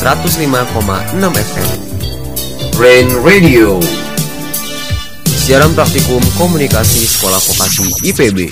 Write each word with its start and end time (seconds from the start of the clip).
105,6 0.00 1.12
FM. 1.36 1.78
Rain 2.80 3.08
Radio. 3.20 3.76
Siaran 5.28 5.76
praktikum 5.76 6.24
komunikasi 6.40 7.04
sekolah 7.04 7.36
vokasi 7.36 8.08
IPB. 8.08 8.48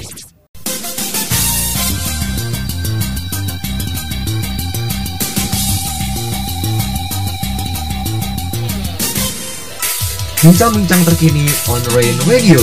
Bincang-bincang 10.45 11.01
terkini 11.09 11.49
on 11.73 11.81
Rain 11.97 12.17
Radio. 12.29 12.61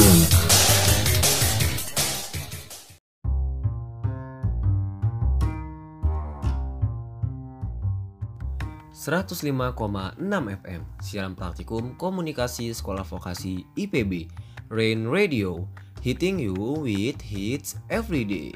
105,6 9.05 10.18
FM 10.66 10.82
Siaran 10.98 11.38
praktikum 11.38 11.94
komunikasi 11.94 12.73
sekolah 12.73 13.05
vokasi 13.05 13.62
IPB 13.77 14.34
Rain 14.73 15.05
Radio 15.05 15.70
Hitting 16.02 16.41
you 16.41 16.82
with 16.82 17.22
hits 17.22 17.77
every 17.94 18.26
day. 18.26 18.49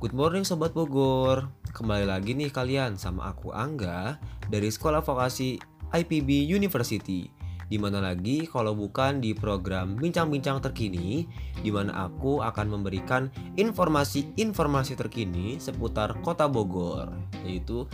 Good 0.00 0.16
morning 0.16 0.48
Sobat 0.48 0.72
Bogor. 0.72 1.52
Kembali 1.76 2.08
lagi 2.08 2.32
nih 2.32 2.48
kalian 2.48 2.96
sama 2.96 3.28
aku 3.36 3.52
Angga 3.52 4.16
Dari 4.48 4.72
sekolah 4.72 5.04
vokasi 5.04 5.60
IPB 5.92 6.48
University. 6.48 7.28
Di 7.68 7.76
mana 7.76 8.00
lagi 8.00 8.48
kalau 8.48 8.72
bukan 8.72 9.20
di 9.20 9.36
program 9.36 10.00
Bincang-Bincang 10.00 10.64
Terkini 10.64 11.28
Di 11.60 11.68
mana 11.68 12.08
aku 12.08 12.40
akan 12.40 12.80
memberikan 12.80 13.28
informasi-informasi 13.60 14.96
terkini 14.96 15.60
seputar 15.60 16.16
kota 16.24 16.48
Bogor 16.48 17.12
Yaitu 17.44 17.84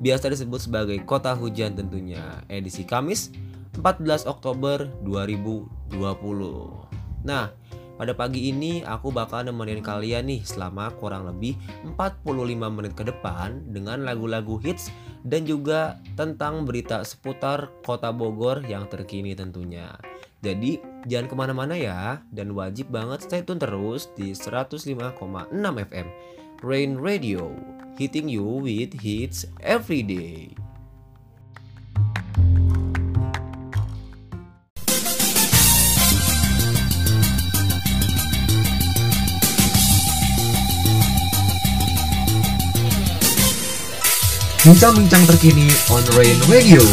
biasa 0.00 0.32
disebut 0.32 0.60
sebagai 0.64 0.98
kota 1.04 1.36
hujan 1.36 1.76
tentunya, 1.76 2.40
edisi 2.48 2.88
Kamis 2.88 3.30
14 3.76 4.26
Oktober 4.26 4.88
2020. 5.04 5.92
Nah, 7.28 7.52
pada 8.00 8.16
pagi 8.16 8.48
ini 8.48 8.80
aku 8.80 9.12
bakal 9.12 9.44
nemenin 9.44 9.84
kalian 9.84 10.24
nih 10.32 10.40
selama 10.40 10.88
kurang 10.96 11.28
lebih 11.28 11.60
45 11.84 12.24
menit 12.72 12.96
ke 12.96 13.04
depan 13.04 13.60
dengan 13.68 14.08
lagu-lagu 14.08 14.56
hits 14.56 14.88
dan 15.20 15.44
juga 15.44 16.00
tentang 16.16 16.64
berita 16.64 17.04
seputar 17.04 17.68
kota 17.84 18.08
Bogor 18.08 18.64
yang 18.64 18.88
terkini 18.88 19.36
tentunya. 19.36 20.00
Jadi 20.40 20.80
jangan 21.04 21.28
ke 21.28 21.34
mana-mana 21.36 21.76
ya 21.76 22.24
dan 22.32 22.56
wajib 22.56 22.88
banget 22.88 23.28
stay 23.28 23.44
tune 23.44 23.60
terus 23.60 24.08
di 24.16 24.32
105,6 24.32 24.96
FM 25.60 26.06
Rain 26.62 26.96
Radio 27.00 27.56
hitting 27.96 28.28
you 28.28 28.44
with 28.44 29.00
hits 29.00 29.46
every 29.64 30.04
day. 30.04 30.52
Bincang-bincang 44.60 45.24
terkini 45.24 45.72
on 45.88 46.04
Rain 46.20 46.36
Radio. 46.52 46.84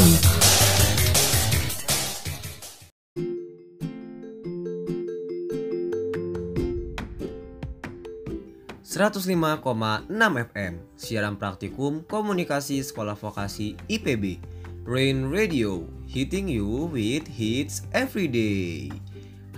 105,6 8.98 10.10
FM 10.58 10.74
Siaran 10.98 11.38
praktikum 11.38 12.02
komunikasi 12.10 12.82
sekolah 12.82 13.14
vokasi 13.14 13.78
IPB 13.86 14.42
Rain 14.90 15.30
Radio 15.30 15.86
Hitting 16.10 16.50
you 16.50 16.90
with 16.90 17.30
hits 17.30 17.86
every 17.94 18.26
day. 18.26 18.90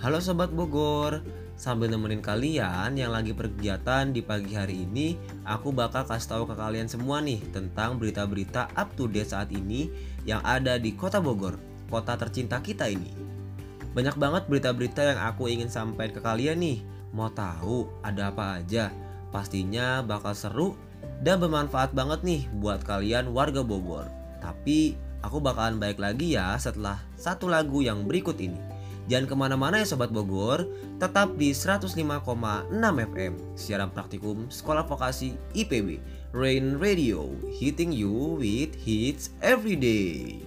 Halo 0.04 0.20
Sobat 0.20 0.52
Bogor 0.52 1.24
Sambil 1.56 1.88
nemenin 1.88 2.20
kalian 2.20 2.92
yang 3.00 3.16
lagi 3.16 3.32
berkegiatan 3.32 4.12
di 4.12 4.20
pagi 4.20 4.52
hari 4.52 4.84
ini 4.84 5.16
Aku 5.48 5.72
bakal 5.72 6.04
kasih 6.04 6.36
tahu 6.36 6.44
ke 6.44 6.60
kalian 6.60 6.92
semua 6.92 7.24
nih 7.24 7.40
Tentang 7.48 7.96
berita-berita 7.96 8.68
up 8.76 8.92
to 8.92 9.08
date 9.08 9.32
saat 9.32 9.48
ini 9.56 9.88
Yang 10.28 10.42
ada 10.44 10.76
di 10.76 10.92
kota 10.92 11.16
Bogor 11.16 11.56
Kota 11.88 12.12
tercinta 12.20 12.60
kita 12.60 12.92
ini. 12.92 13.08
Banyak 13.96 14.20
banget 14.20 14.52
berita-berita 14.52 15.00
yang 15.16 15.20
aku 15.32 15.48
ingin 15.48 15.72
sampaikan 15.72 16.12
ke 16.12 16.20
kalian 16.20 16.60
nih. 16.60 16.84
Mau 17.16 17.32
tahu 17.32 17.88
ada 18.04 18.28
apa 18.30 18.60
aja? 18.60 19.09
Pastinya 19.30 20.02
bakal 20.02 20.34
seru 20.34 20.68
dan 21.22 21.38
bermanfaat 21.38 21.94
banget 21.94 22.20
nih 22.26 22.42
buat 22.58 22.82
kalian 22.82 23.30
warga 23.30 23.62
Bogor. 23.62 24.10
Tapi 24.42 24.98
aku 25.22 25.38
bakalan 25.38 25.78
baik 25.78 26.02
lagi 26.02 26.34
ya 26.34 26.58
setelah 26.58 26.98
satu 27.14 27.46
lagu 27.46 27.80
yang 27.80 28.04
berikut 28.04 28.36
ini. 28.42 28.58
Jangan 29.10 29.26
ke 29.26 29.34
mana-mana 29.34 29.82
ya 29.82 29.86
Sobat 29.90 30.14
Bogor, 30.14 30.70
tetap 31.02 31.34
di 31.34 31.50
105,6 31.50 31.98
FM, 33.10 33.34
siaran 33.58 33.90
praktikum 33.90 34.46
Sekolah 34.46 34.86
Vokasi 34.86 35.34
IPB, 35.50 35.98
Rain 36.30 36.78
Radio, 36.78 37.26
hitting 37.50 37.90
you 37.90 38.38
with 38.38 38.70
hits 38.78 39.34
every 39.42 39.74
day. 39.74 40.46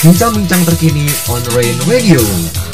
Bincang-bincang 0.00 0.64
terkini 0.64 1.04
on 1.28 1.44
Rain 1.52 1.76
Radio. 1.84 2.69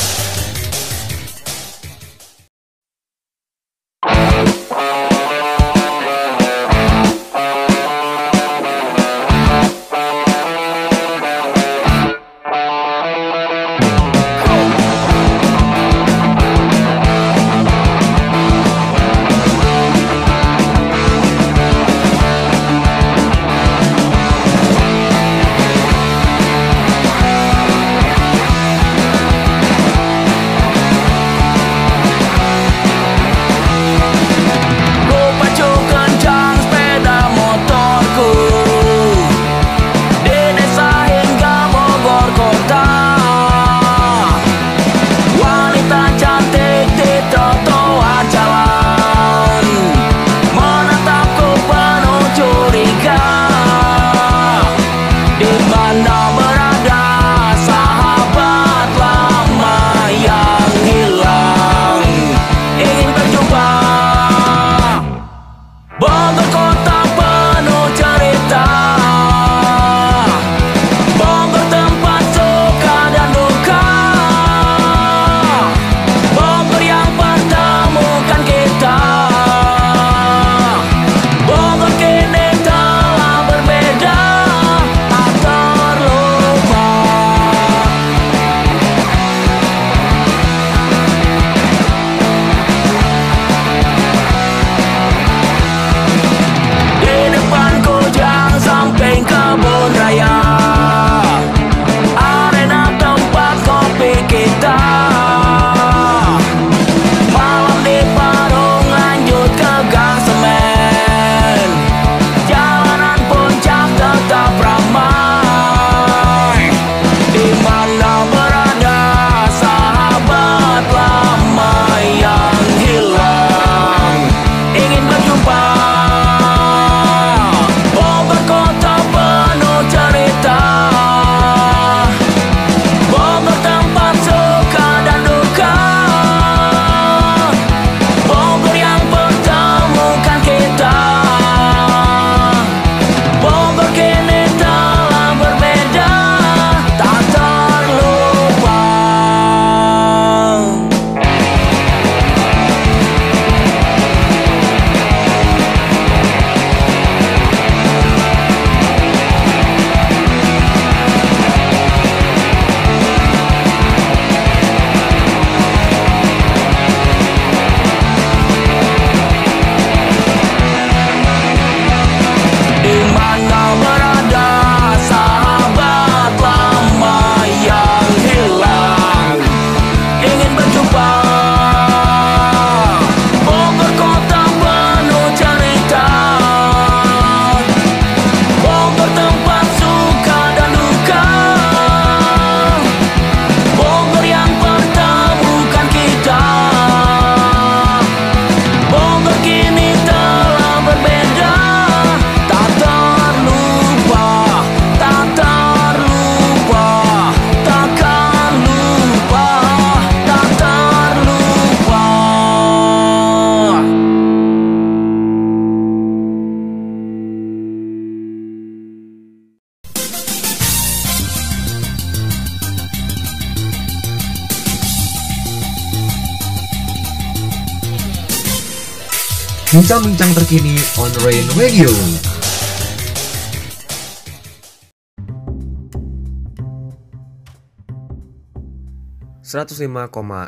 Bincang-bincang 229.67 230.31
terkini 230.31 230.79
on 230.95 231.11
Rain 231.27 231.43
Radio. 231.59 231.91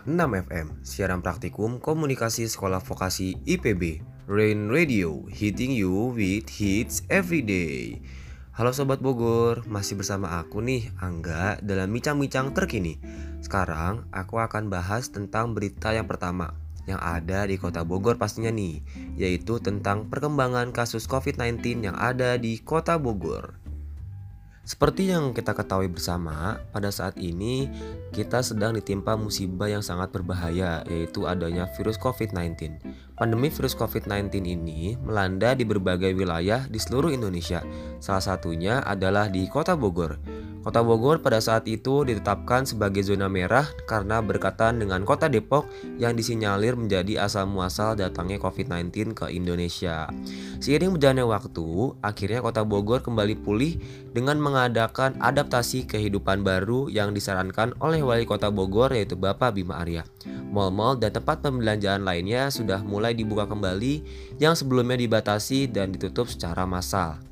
enam 0.06 0.30
FM 0.38 0.86
Siaran 0.86 1.18
praktikum 1.18 1.82
komunikasi 1.82 2.46
sekolah 2.46 2.78
vokasi 2.78 3.42
IPB 3.42 4.06
Rain 4.30 4.70
Radio 4.70 5.26
Hitting 5.26 5.74
you 5.74 6.14
with 6.14 6.46
hits 6.46 7.02
every 7.10 7.42
day. 7.42 7.98
Halo 8.54 8.70
Sobat 8.70 9.02
Bogor, 9.02 9.66
masih 9.66 9.98
bersama 9.98 10.38
aku 10.38 10.62
nih 10.62 10.94
Angga 11.02 11.58
dalam 11.58 11.90
bincang-bincang 11.90 12.54
terkini. 12.54 13.02
Sekarang 13.42 14.06
aku 14.14 14.38
akan 14.38 14.70
bahas 14.70 15.10
tentang 15.10 15.58
berita 15.58 15.90
yang 15.90 16.06
pertama 16.06 16.67
yang 16.88 17.00
ada 17.04 17.44
di 17.44 17.60
kota 17.60 17.84
Bogor 17.84 18.16
pastinya 18.16 18.48
nih, 18.48 18.80
yaitu 19.20 19.60
tentang 19.60 20.08
perkembangan 20.08 20.72
kasus 20.72 21.04
COVID-19 21.04 21.84
yang 21.84 21.96
ada 22.00 22.40
di 22.40 22.56
kota 22.64 22.96
Bogor. 22.96 23.60
Seperti 24.68 25.08
yang 25.08 25.32
kita 25.32 25.56
ketahui 25.56 25.88
bersama, 25.88 26.60
pada 26.76 26.92
saat 26.92 27.16
ini 27.16 27.72
kita 28.12 28.44
sedang 28.44 28.76
ditimpa 28.76 29.16
musibah 29.16 29.64
yang 29.64 29.80
sangat 29.80 30.12
berbahaya, 30.12 30.84
yaitu 30.84 31.24
adanya 31.24 31.64
virus 31.72 31.96
COVID-19. 31.96 32.76
Pandemi 33.18 33.50
virus 33.50 33.74
COVID-19 33.74 34.46
ini 34.46 34.94
melanda 35.02 35.50
di 35.58 35.66
berbagai 35.66 36.14
wilayah 36.14 36.70
di 36.70 36.78
seluruh 36.78 37.10
Indonesia. 37.10 37.66
Salah 37.98 38.22
satunya 38.22 38.78
adalah 38.86 39.26
di 39.26 39.50
Kota 39.50 39.74
Bogor. 39.74 40.22
Kota 40.62 40.86
Bogor 40.86 41.18
pada 41.18 41.42
saat 41.42 41.66
itu 41.66 42.06
ditetapkan 42.06 42.62
sebagai 42.62 43.02
zona 43.02 43.26
merah 43.26 43.66
karena 43.90 44.22
berkaitan 44.22 44.78
dengan 44.78 45.02
Kota 45.02 45.26
Depok 45.26 45.66
yang 45.98 46.14
disinyalir 46.14 46.78
menjadi 46.78 47.26
asal 47.26 47.50
muasal 47.50 47.98
datangnya 47.98 48.38
COVID-19 48.38 49.18
ke 49.18 49.26
Indonesia. 49.34 50.06
Seiring 50.62 50.94
berjalannya 50.94 51.26
waktu, 51.26 51.66
akhirnya 52.04 52.38
Kota 52.38 52.62
Bogor 52.62 53.02
kembali 53.02 53.34
pulih 53.42 53.82
dengan 54.14 54.38
mengadakan 54.38 55.18
adaptasi 55.18 55.90
kehidupan 55.90 56.46
baru 56.46 56.86
yang 56.86 57.14
disarankan 57.14 57.74
oleh 57.82 57.98
Wali 58.04 58.28
Kota 58.28 58.50
Bogor 58.52 58.94
yaitu 58.94 59.18
Bapak 59.18 59.58
Bima 59.58 59.82
Arya. 59.82 60.06
Mal-mal 60.26 60.98
dan 60.98 61.14
tempat 61.14 61.44
pembelanjaan 61.44 62.02
lainnya 62.02 62.50
sudah 62.50 62.82
mulai 62.82 63.14
dibuka 63.14 63.46
kembali 63.46 64.02
yang 64.42 64.58
sebelumnya 64.58 64.98
dibatasi 64.98 65.70
dan 65.70 65.94
ditutup 65.94 66.26
secara 66.26 66.66
massal. 66.66 67.22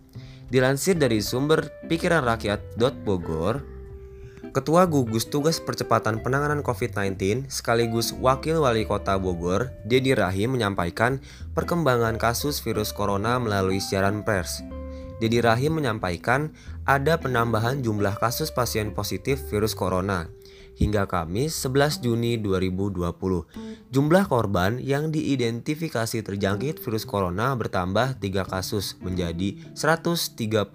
Dilansir 0.46 0.94
dari 0.94 1.18
sumber 1.18 1.66
pikiran 1.90 2.22
rakyat 2.22 2.78
Bogor, 3.02 3.66
Ketua 4.54 4.86
Gugus 4.86 5.26
Tugas 5.26 5.58
Percepatan 5.58 6.22
Penanganan 6.22 6.62
COVID-19 6.62 7.50
sekaligus 7.50 8.14
Wakil 8.14 8.62
Wali 8.62 8.86
Kota 8.86 9.18
Bogor, 9.18 9.74
Dedi 9.82 10.14
Rahim 10.14 10.54
menyampaikan 10.54 11.18
perkembangan 11.52 12.16
kasus 12.16 12.62
virus 12.62 12.94
corona 12.94 13.42
melalui 13.42 13.82
siaran 13.82 14.22
pers. 14.22 14.62
Dedi 15.18 15.42
Rahim 15.42 15.82
menyampaikan 15.82 16.54
ada 16.86 17.18
penambahan 17.18 17.82
jumlah 17.82 18.16
kasus 18.16 18.48
pasien 18.48 18.94
positif 18.94 19.42
virus 19.50 19.74
corona 19.74 20.30
hingga 20.76 21.08
Kamis 21.08 21.56
11 21.64 22.04
Juni 22.04 22.36
2020. 22.36 23.90
Jumlah 23.90 24.24
korban 24.28 24.76
yang 24.76 25.08
diidentifikasi 25.08 26.20
terjangkit 26.20 26.78
virus 26.84 27.08
corona 27.08 27.56
bertambah 27.56 28.20
3 28.20 28.44
kasus 28.44 29.00
menjadi 29.00 29.56
138 29.72 30.68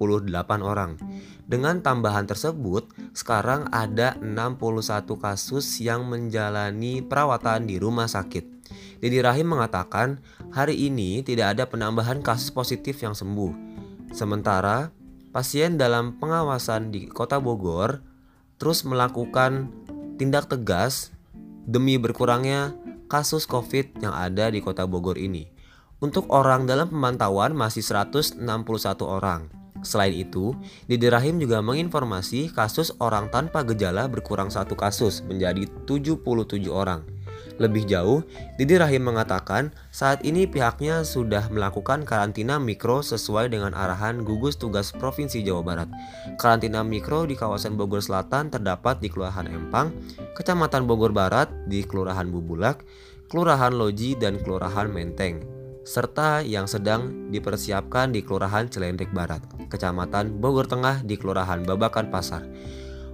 orang. 0.59 0.97
Dengan 1.45 1.83
tambahan 1.85 2.25
tersebut, 2.25 2.89
sekarang 3.13 3.69
ada 3.69 4.17
61 4.19 5.19
kasus 5.19 5.83
yang 5.83 6.09
menjalani 6.09 7.05
perawatan 7.05 7.69
di 7.69 7.77
rumah 7.77 8.09
sakit. 8.09 8.61
Dedi 9.01 9.19
Rahim 9.19 9.51
mengatakan, 9.51 10.21
hari 10.53 10.77
ini 10.77 11.25
tidak 11.25 11.57
ada 11.57 11.63
penambahan 11.67 12.23
kasus 12.23 12.53
positif 12.53 13.01
yang 13.01 13.17
sembuh. 13.17 13.51
Sementara, 14.15 14.93
pasien 15.35 15.75
dalam 15.75 16.21
pengawasan 16.21 16.93
di 16.93 17.09
Kota 17.09 17.41
Bogor 17.41 18.10
terus 18.61 18.85
melakukan 18.85 19.73
tindak 20.21 20.45
tegas 20.45 21.09
demi 21.65 21.97
berkurangnya 21.97 22.77
kasus 23.09 23.49
COVID 23.49 24.05
yang 24.05 24.13
ada 24.13 24.53
di 24.53 24.61
kota 24.61 24.85
Bogor 24.85 25.17
ini. 25.17 25.49
Untuk 25.97 26.29
orang 26.29 26.69
dalam 26.69 26.93
pemantauan 26.93 27.57
masih 27.57 27.81
161 27.81 28.37
orang. 29.01 29.49
Selain 29.81 30.13
itu, 30.13 30.53
Didi 30.85 31.09
Rahim 31.09 31.41
juga 31.41 31.57
menginformasi 31.65 32.53
kasus 32.53 32.93
orang 33.01 33.33
tanpa 33.33 33.65
gejala 33.65 34.05
berkurang 34.05 34.53
satu 34.53 34.77
kasus 34.77 35.25
menjadi 35.25 35.65
77 35.89 36.69
orang. 36.69 37.01
Lebih 37.59 37.83
jauh, 37.89 38.23
Didi 38.55 38.79
Rahim 38.79 39.03
mengatakan 39.07 39.75
saat 39.91 40.23
ini 40.23 40.47
pihaknya 40.47 41.03
sudah 41.03 41.51
melakukan 41.51 42.07
karantina 42.07 42.61
mikro 42.61 43.03
sesuai 43.03 43.51
dengan 43.51 43.75
arahan 43.75 44.23
gugus 44.23 44.55
tugas 44.55 44.93
Provinsi 44.95 45.43
Jawa 45.43 45.61
Barat. 45.65 45.89
Karantina 46.39 46.85
mikro 46.85 47.27
di 47.27 47.35
kawasan 47.35 47.75
Bogor 47.75 47.99
Selatan 47.99 48.53
terdapat 48.53 49.03
di 49.03 49.11
Kelurahan 49.11 49.49
Empang, 49.49 49.91
Kecamatan 50.37 50.87
Bogor 50.87 51.11
Barat 51.11 51.51
di 51.67 51.83
Kelurahan 51.83 52.29
Bubulak, 52.31 52.85
Kelurahan 53.27 53.75
Loji 53.75 54.15
dan 54.19 54.39
Kelurahan 54.39 54.91
Menteng, 54.91 55.43
serta 55.87 56.43
yang 56.43 56.67
sedang 56.69 57.31
dipersiapkan 57.33 58.11
di 58.11 58.21
Kelurahan 58.21 58.67
Celendek 58.69 59.09
Barat, 59.15 59.41
Kecamatan 59.71 60.39
Bogor 60.39 60.67
Tengah 60.67 61.01
di 61.01 61.15
Kelurahan 61.15 61.63
Babakan 61.63 62.11
Pasar. 62.11 62.43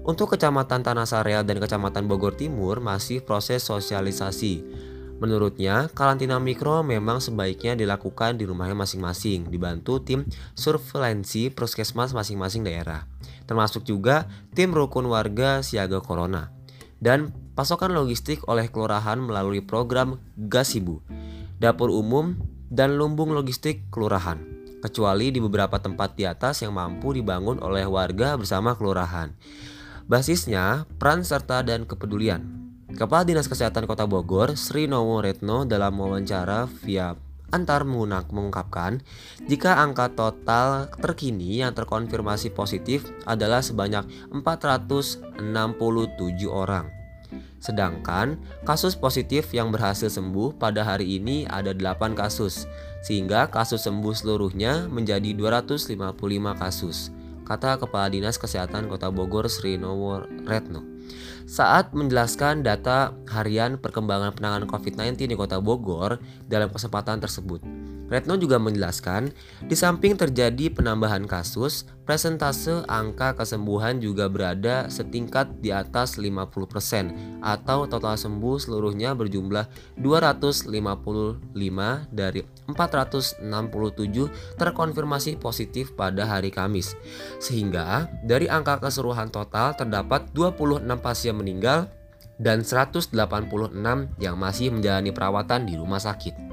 Untuk 0.08 0.32
Kecamatan 0.32 0.88
Tanah 0.88 1.04
Sareal 1.04 1.44
dan 1.44 1.60
Kecamatan 1.60 2.08
Bogor 2.08 2.32
Timur 2.32 2.80
masih 2.80 3.20
proses 3.20 3.60
sosialisasi. 3.68 4.64
Menurutnya, 5.20 5.92
karantina 5.92 6.40
mikro 6.40 6.80
memang 6.80 7.20
sebaiknya 7.20 7.76
dilakukan 7.76 8.40
di 8.40 8.48
rumahnya 8.48 8.72
masing-masing, 8.72 9.52
dibantu 9.52 10.00
tim 10.00 10.24
surveillance 10.56 11.52
puskesmas 11.52 12.16
masing-masing 12.16 12.64
daerah, 12.64 13.04
termasuk 13.52 13.84
juga 13.84 14.32
tim 14.56 14.72
rukun 14.72 15.12
warga 15.12 15.60
siaga 15.60 16.00
corona, 16.00 16.56
dan 17.04 17.36
pasokan 17.60 17.92
logistik 17.92 18.40
oleh 18.48 18.72
kelurahan 18.72 19.20
melalui 19.20 19.60
program 19.60 20.24
Gasibu, 20.40 21.04
dapur 21.60 21.92
umum, 21.92 22.40
dan 22.72 22.96
lumbung 22.96 23.36
logistik 23.36 23.92
kelurahan, 23.92 24.40
kecuali 24.80 25.36
di 25.36 25.44
beberapa 25.44 25.84
tempat 25.84 26.16
di 26.16 26.24
atas 26.24 26.64
yang 26.64 26.72
mampu 26.72 27.12
dibangun 27.12 27.60
oleh 27.60 27.84
warga 27.84 28.40
bersama 28.40 28.72
kelurahan. 28.72 29.36
Basisnya, 30.08 30.88
peran 30.96 31.28
serta 31.28 31.60
dan 31.68 31.84
kepedulian. 31.84 32.40
Kepala 32.96 33.28
Dinas 33.28 33.52
Kesehatan 33.52 33.84
Kota 33.92 34.08
Bogor, 34.08 34.56
Sri 34.56 34.88
Nowo 34.88 35.20
Retno 35.20 35.68
dalam 35.68 36.00
wawancara 36.00 36.64
via 36.80 37.12
antar 37.52 37.84
mengunak 37.84 38.32
mengungkapkan 38.32 39.04
jika 39.52 39.84
angka 39.84 40.16
total 40.16 40.88
terkini 40.96 41.60
yang 41.60 41.76
terkonfirmasi 41.76 42.56
positif 42.56 43.04
adalah 43.28 43.60
sebanyak 43.60 44.08
467 44.32 45.36
orang. 46.48 46.88
Sedangkan 47.60 48.40
kasus 48.64 48.96
positif 48.96 49.52
yang 49.52 49.76
berhasil 49.76 50.08
sembuh 50.08 50.56
pada 50.56 50.88
hari 50.88 51.20
ini 51.20 51.44
ada 51.52 51.76
8 51.76 52.16
kasus, 52.16 52.64
sehingga 53.04 53.52
kasus 53.52 53.84
sembuh 53.84 54.16
seluruhnya 54.16 54.88
menjadi 54.88 55.36
255 55.36 56.00
kasus 56.56 57.12
kata 57.48 57.80
Kepala 57.80 58.12
Dinas 58.12 58.36
Kesehatan 58.36 58.92
Kota 58.92 59.08
Bogor 59.08 59.48
Sri 59.48 59.80
Nowo 59.80 60.28
Retno. 60.44 60.84
Saat 61.48 61.96
menjelaskan 61.96 62.60
data 62.60 63.16
harian 63.32 63.80
perkembangan 63.80 64.36
penanganan 64.36 64.68
COVID-19 64.68 65.32
di 65.32 65.36
Kota 65.40 65.64
Bogor 65.64 66.20
dalam 66.44 66.68
kesempatan 66.68 67.24
tersebut, 67.24 67.64
Retno 68.08 68.40
juga 68.40 68.56
menjelaskan, 68.56 69.36
di 69.68 69.76
samping 69.76 70.16
terjadi 70.16 70.72
penambahan 70.72 71.28
kasus, 71.28 71.84
presentase 72.08 72.88
angka 72.88 73.36
kesembuhan 73.36 74.00
juga 74.00 74.32
berada 74.32 74.88
setingkat 74.88 75.60
di 75.60 75.76
atas 75.76 76.16
50% 76.16 77.44
atau 77.44 77.84
total 77.84 78.16
sembuh 78.16 78.56
seluruhnya 78.64 79.12
berjumlah 79.12 79.68
255 80.00 80.72
dari 82.16 82.42
467 82.68 83.42
terkonfirmasi 84.60 85.40
positif 85.40 85.96
pada 85.96 86.28
hari 86.28 86.52
Kamis. 86.52 87.00
Sehingga 87.40 88.12
dari 88.22 88.52
angka 88.52 88.84
keseluruhan 88.84 89.32
total 89.32 89.74
terdapat 89.74 90.28
26 90.36 90.84
pasien 91.00 91.36
meninggal 91.36 91.88
dan 92.38 92.62
186 92.62 93.16
yang 94.22 94.36
masih 94.38 94.70
menjalani 94.70 95.10
perawatan 95.10 95.66
di 95.66 95.74
rumah 95.80 95.98
sakit. 95.98 96.48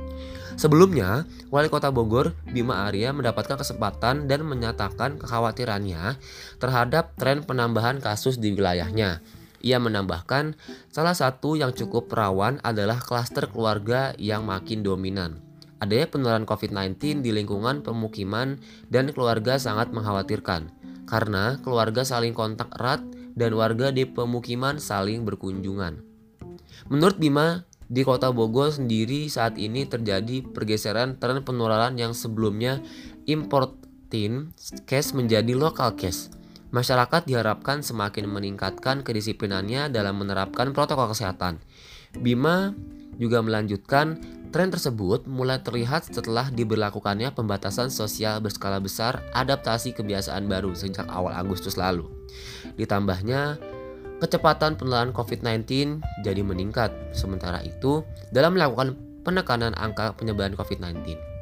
Sebelumnya, 0.55 1.27
Wali 1.51 1.67
Kota 1.67 1.91
Bogor 1.91 2.31
Bima 2.47 2.87
Arya 2.87 3.11
mendapatkan 3.11 3.59
kesempatan 3.59 4.31
dan 4.31 4.47
menyatakan 4.47 5.19
kekhawatirannya 5.19 6.15
terhadap 6.63 7.11
tren 7.19 7.43
penambahan 7.43 7.99
kasus 7.99 8.39
di 8.39 8.55
wilayahnya. 8.55 9.19
Ia 9.65 9.81
menambahkan, 9.81 10.55
salah 10.93 11.17
satu 11.17 11.57
yang 11.57 11.73
cukup 11.73 12.13
rawan 12.13 12.61
adalah 12.61 13.01
klaster 13.01 13.49
keluarga 13.49 14.13
yang 14.21 14.45
makin 14.47 14.85
dominan. 14.85 15.44
Adanya 15.85 16.09
penularan 16.09 16.49
COVID-19 16.49 17.21
di 17.21 17.29
lingkungan 17.29 17.85
pemukiman 17.85 18.57
dan 18.89 19.13
keluarga 19.13 19.61
sangat 19.61 19.93
mengkhawatirkan 19.93 20.73
karena 21.05 21.61
keluarga 21.61 22.09
saling 22.09 22.33
kontak 22.33 22.73
erat 22.81 23.05
dan 23.37 23.53
warga 23.53 23.93
di 23.93 24.09
pemukiman 24.09 24.81
saling 24.81 25.29
berkunjungan. 25.29 26.01
Menurut 26.89 27.21
Bima, 27.21 27.69
Di 27.85 28.01
kota 28.01 28.33
Bogor 28.33 28.73
sendiri 28.73 29.29
saat 29.29 29.61
ini 29.61 29.85
terjadi 29.85 30.41
pergeseran 30.41 31.21
tren 31.21 31.45
penularan 31.45 32.01
yang 32.01 32.17
sebelumnya 32.17 32.81
importin 33.29 34.57
case 34.89 35.13
menjadi 35.13 35.53
lokal 35.53 35.93
case. 35.93 36.33
Masyarakat 36.73 37.29
diharapkan 37.29 37.85
semakin 37.85 38.25
meningkatkan 38.25 39.05
kedisiplinannya 39.05 39.93
dalam 39.93 40.17
menerapkan 40.17 40.73
protokol 40.73 41.13
kesehatan. 41.13 41.61
Bima 42.19 42.75
juga 43.19 43.39
melanjutkan 43.43 44.19
tren 44.55 44.71
tersebut 44.71 45.27
mulai 45.27 45.59
terlihat 45.59 46.07
setelah 46.15 46.47
diberlakukannya 46.51 47.35
pembatasan 47.35 47.91
sosial 47.91 48.39
berskala 48.39 48.79
besar 48.79 49.23
adaptasi 49.35 49.95
kebiasaan 49.99 50.47
baru 50.47 50.71
sejak 50.75 51.11
awal 51.11 51.35
Agustus 51.35 51.75
lalu. 51.75 52.07
Ditambahnya 52.79 53.59
kecepatan 54.23 54.79
penularan 54.79 55.11
COVID-19 55.11 55.99
jadi 56.23 56.43
meningkat. 56.47 56.95
Sementara 57.11 57.61
itu, 57.67 58.07
dalam 58.31 58.55
melakukan 58.55 58.95
penekanan 59.27 59.75
angka 59.75 60.15
penyebaran 60.15 60.55
COVID-19, 60.55 61.34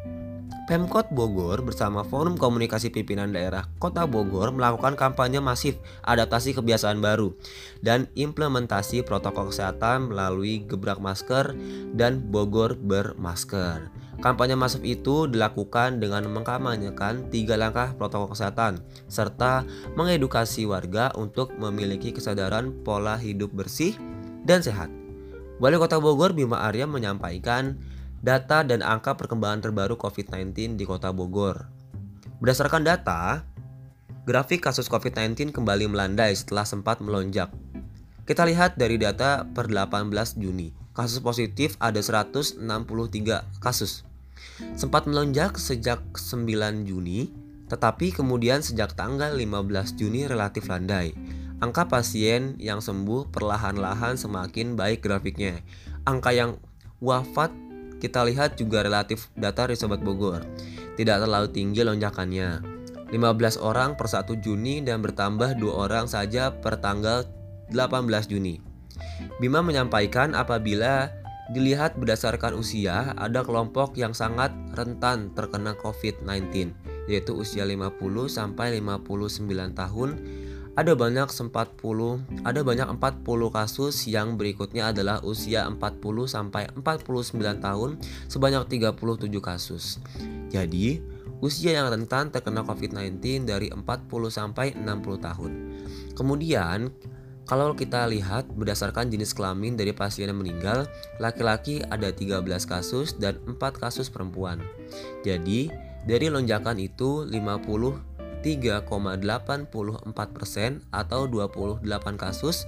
Pemkot 0.62 1.11
Bogor 1.11 1.59
bersama 1.66 2.07
Forum 2.07 2.38
Komunikasi 2.38 2.95
Pimpinan 2.95 3.35
Daerah 3.35 3.66
Kota 3.83 4.07
Bogor 4.07 4.54
melakukan 4.54 4.95
kampanye 4.95 5.42
masif 5.42 5.75
adaptasi 6.07 6.54
kebiasaan 6.54 7.02
baru 7.02 7.35
dan 7.83 8.07
implementasi 8.14 9.02
protokol 9.02 9.50
kesehatan 9.50 10.14
melalui 10.14 10.62
gebrak 10.62 11.02
masker 11.02 11.59
dan 11.99 12.23
Bogor 12.31 12.78
bermasker. 12.78 13.90
Kampanye 14.23 14.54
masif 14.54 14.87
itu 14.87 15.26
dilakukan 15.26 15.99
dengan 15.99 16.31
mengkampanyekan 16.31 17.26
tiga 17.35 17.59
langkah 17.59 17.99
protokol 17.99 18.31
kesehatan 18.31 18.87
serta 19.11 19.66
mengedukasi 19.99 20.62
warga 20.62 21.11
untuk 21.19 21.50
memiliki 21.59 22.14
kesadaran 22.14 22.71
pola 22.87 23.19
hidup 23.19 23.50
bersih 23.50 23.99
dan 24.47 24.62
sehat. 24.62 24.95
Wali 25.59 25.75
Kota 25.75 25.99
Bogor 25.99 26.38
Bima 26.38 26.62
Arya 26.62 26.87
menyampaikan 26.87 27.83
data 28.23 28.62
dan 28.62 28.87
angka 28.87 29.19
perkembangan 29.19 29.67
terbaru 29.67 29.99
COVID-19 29.99 30.79
di 30.79 30.87
Kota 30.87 31.11
Bogor. 31.11 31.67
Berdasarkan 32.38 32.87
data, 32.87 33.43
grafik 34.23 34.62
kasus 34.62 34.87
COVID-19 34.87 35.50
kembali 35.50 35.91
melandai 35.91 36.31
setelah 36.31 36.62
sempat 36.62 37.02
melonjak. 37.02 37.50
Kita 38.23 38.47
lihat 38.47 38.79
dari 38.79 38.95
data 38.95 39.43
per 39.43 39.67
18 39.67 40.38
Juni, 40.38 40.71
kasus 40.95 41.19
positif 41.19 41.75
ada 41.83 41.99
163 41.99 42.62
kasus. 43.59 44.07
Sempat 44.79 45.11
melonjak 45.11 45.59
sejak 45.59 45.99
9 46.14 46.87
Juni, 46.87 47.35
tetapi 47.67 48.14
kemudian 48.14 48.62
sejak 48.62 48.95
tanggal 48.95 49.35
15 49.35 49.99
Juni 49.99 50.31
relatif 50.31 50.71
landai. 50.71 51.11
Angka 51.59 51.91
pasien 51.91 52.55
yang 52.62 52.79
sembuh 52.79 53.35
perlahan-lahan 53.35 54.14
semakin 54.14 54.79
baik 54.79 55.02
grafiknya. 55.02 55.62
Angka 56.07 56.31
yang 56.31 56.59
wafat 57.02 57.50
kita 58.03 58.27
lihat 58.27 58.59
juga 58.59 58.83
relatif 58.83 59.31
data 59.39 59.71
di 59.71 59.79
Sobat 59.79 60.03
Bogor. 60.03 60.43
Tidak 60.99 61.23
terlalu 61.23 61.55
tinggi 61.55 61.87
lonjakannya. 61.87 62.75
15 63.15 63.63
orang 63.63 63.95
per 63.95 64.11
1 64.11 64.43
Juni 64.43 64.83
dan 64.83 64.99
bertambah 65.07 65.55
dua 65.55 65.87
orang 65.87 66.11
saja 66.11 66.51
per 66.51 66.83
tanggal 66.83 67.23
18 67.71 68.27
Juni. 68.27 68.59
Bima 69.39 69.63
menyampaikan 69.63 70.35
apabila 70.35 71.15
dilihat 71.55 71.95
berdasarkan 71.95 72.59
usia, 72.59 73.15
ada 73.15 73.47
kelompok 73.47 73.95
yang 73.95 74.17
sangat 74.17 74.51
rentan 74.75 75.31
terkena 75.37 75.77
COVID-19, 75.79 76.75
yaitu 77.07 77.37
usia 77.37 77.63
50 77.63 78.01
sampai 78.27 78.83
59 78.83 79.47
tahun 79.79 80.09
ada 80.73 80.97
banyak 80.97 81.29
40 81.29 82.49
ada 82.49 82.61
banyak 82.64 82.88
40 82.97 83.25
kasus 83.52 83.95
yang 84.09 84.41
berikutnya 84.41 84.97
adalah 84.97 85.21
usia 85.21 85.69
40 85.69 85.76
sampai 86.25 86.73
49 86.73 87.37
tahun 87.61 87.91
sebanyak 88.33 88.64
37 88.73 88.97
kasus. 89.45 90.00
Jadi, 90.49 91.05
usia 91.45 91.76
yang 91.76 91.93
rentan 91.93 92.33
terkena 92.33 92.64
COVID-19 92.64 93.45
dari 93.45 93.69
40 93.69 93.85
sampai 94.33 94.73
60 94.73 95.21
tahun. 95.21 95.52
Kemudian, 96.17 96.88
kalau 97.45 97.76
kita 97.76 98.09
lihat 98.09 98.49
berdasarkan 98.57 99.12
jenis 99.12 99.37
kelamin 99.37 99.76
dari 99.76 99.93
pasien 99.93 100.33
yang 100.33 100.41
meninggal, 100.41 100.88
laki-laki 101.21 101.85
ada 101.85 102.09
13 102.09 102.41
kasus 102.64 103.12
dan 103.21 103.37
4 103.45 103.61
kasus 103.76 104.09
perempuan. 104.09 104.62
Jadi, 105.21 105.69
dari 106.02 106.26
lonjakan 106.33 106.83
itu 106.83 107.29
50 107.29 108.12
3,84% 108.43 109.71
atau 110.91 111.21
28 111.31 111.87
kasus. 112.19 112.67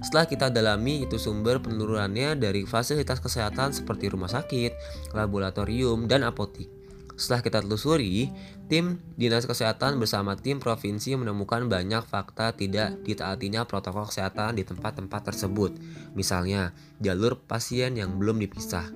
Setelah 0.00 0.26
kita 0.26 0.48
dalami 0.48 1.04
itu 1.04 1.20
sumber 1.20 1.60
penurunannya 1.60 2.40
dari 2.40 2.64
fasilitas 2.64 3.20
kesehatan 3.20 3.76
seperti 3.76 4.08
rumah 4.08 4.32
sakit, 4.32 4.72
laboratorium, 5.12 6.08
dan 6.08 6.24
apotik. 6.24 6.80
Setelah 7.20 7.44
kita 7.44 7.58
telusuri, 7.60 8.32
tim 8.72 8.96
Dinas 9.20 9.44
Kesehatan 9.44 10.00
bersama 10.00 10.40
tim 10.40 10.56
provinsi 10.56 11.20
menemukan 11.20 11.68
banyak 11.68 12.00
fakta 12.08 12.56
tidak 12.56 12.96
ditaatinya 13.04 13.68
protokol 13.68 14.08
kesehatan 14.08 14.56
di 14.56 14.64
tempat-tempat 14.64 15.28
tersebut. 15.28 15.76
Misalnya, 16.16 16.72
jalur 16.96 17.36
pasien 17.44 17.92
yang 17.92 18.16
belum 18.16 18.40
dipisah, 18.40 18.88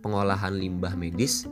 pengolahan 0.00 0.56
limbah 0.56 0.96
medis, 0.96 1.44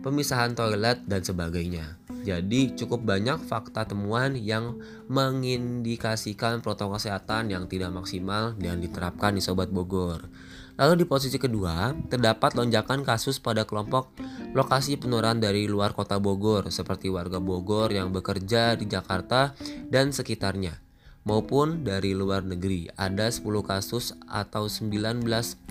pemisahan 0.00 0.56
toilet, 0.56 1.04
dan 1.06 1.20
sebagainya. 1.24 2.00
Jadi 2.20 2.76
cukup 2.76 3.04
banyak 3.04 3.40
fakta 3.48 3.88
temuan 3.88 4.36
yang 4.36 4.76
mengindikasikan 5.08 6.60
protokol 6.60 7.00
kesehatan 7.00 7.48
yang 7.48 7.64
tidak 7.64 7.88
maksimal 7.96 8.52
dan 8.60 8.84
diterapkan 8.84 9.32
di 9.32 9.40
Sobat 9.40 9.72
Bogor. 9.72 10.28
Lalu 10.76 11.04
di 11.04 11.06
posisi 11.08 11.36
kedua, 11.36 11.92
terdapat 12.08 12.56
lonjakan 12.56 13.04
kasus 13.04 13.36
pada 13.36 13.68
kelompok 13.68 14.12
lokasi 14.56 14.96
penularan 14.96 15.36
dari 15.36 15.68
luar 15.68 15.92
kota 15.92 16.16
Bogor 16.16 16.72
seperti 16.72 17.12
warga 17.12 17.36
Bogor 17.36 17.92
yang 17.92 18.12
bekerja 18.12 18.76
di 18.80 18.88
Jakarta 18.88 19.52
dan 19.92 20.12
sekitarnya 20.12 20.80
maupun 21.24 21.84
dari 21.84 22.16
luar 22.16 22.44
negeri. 22.44 22.88
Ada 22.96 23.28
10 23.28 23.44
kasus 23.60 24.16
atau 24.24 24.68
19,23 24.72 25.68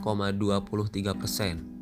persen. 1.17 1.78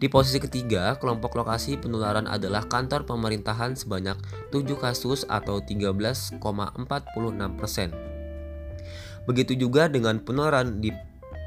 Di 0.00 0.08
posisi 0.08 0.40
ketiga, 0.40 0.96
kelompok 0.96 1.36
lokasi 1.36 1.76
penularan 1.76 2.24
adalah 2.24 2.64
kantor 2.64 3.04
pemerintahan 3.04 3.76
sebanyak 3.76 4.16
7 4.48 4.64
kasus 4.80 5.28
atau 5.28 5.60
13,46 5.60 6.40
persen. 7.60 7.92
Begitu 9.28 9.60
juga 9.60 9.92
dengan 9.92 10.16
penularan 10.24 10.80
di 10.80 10.88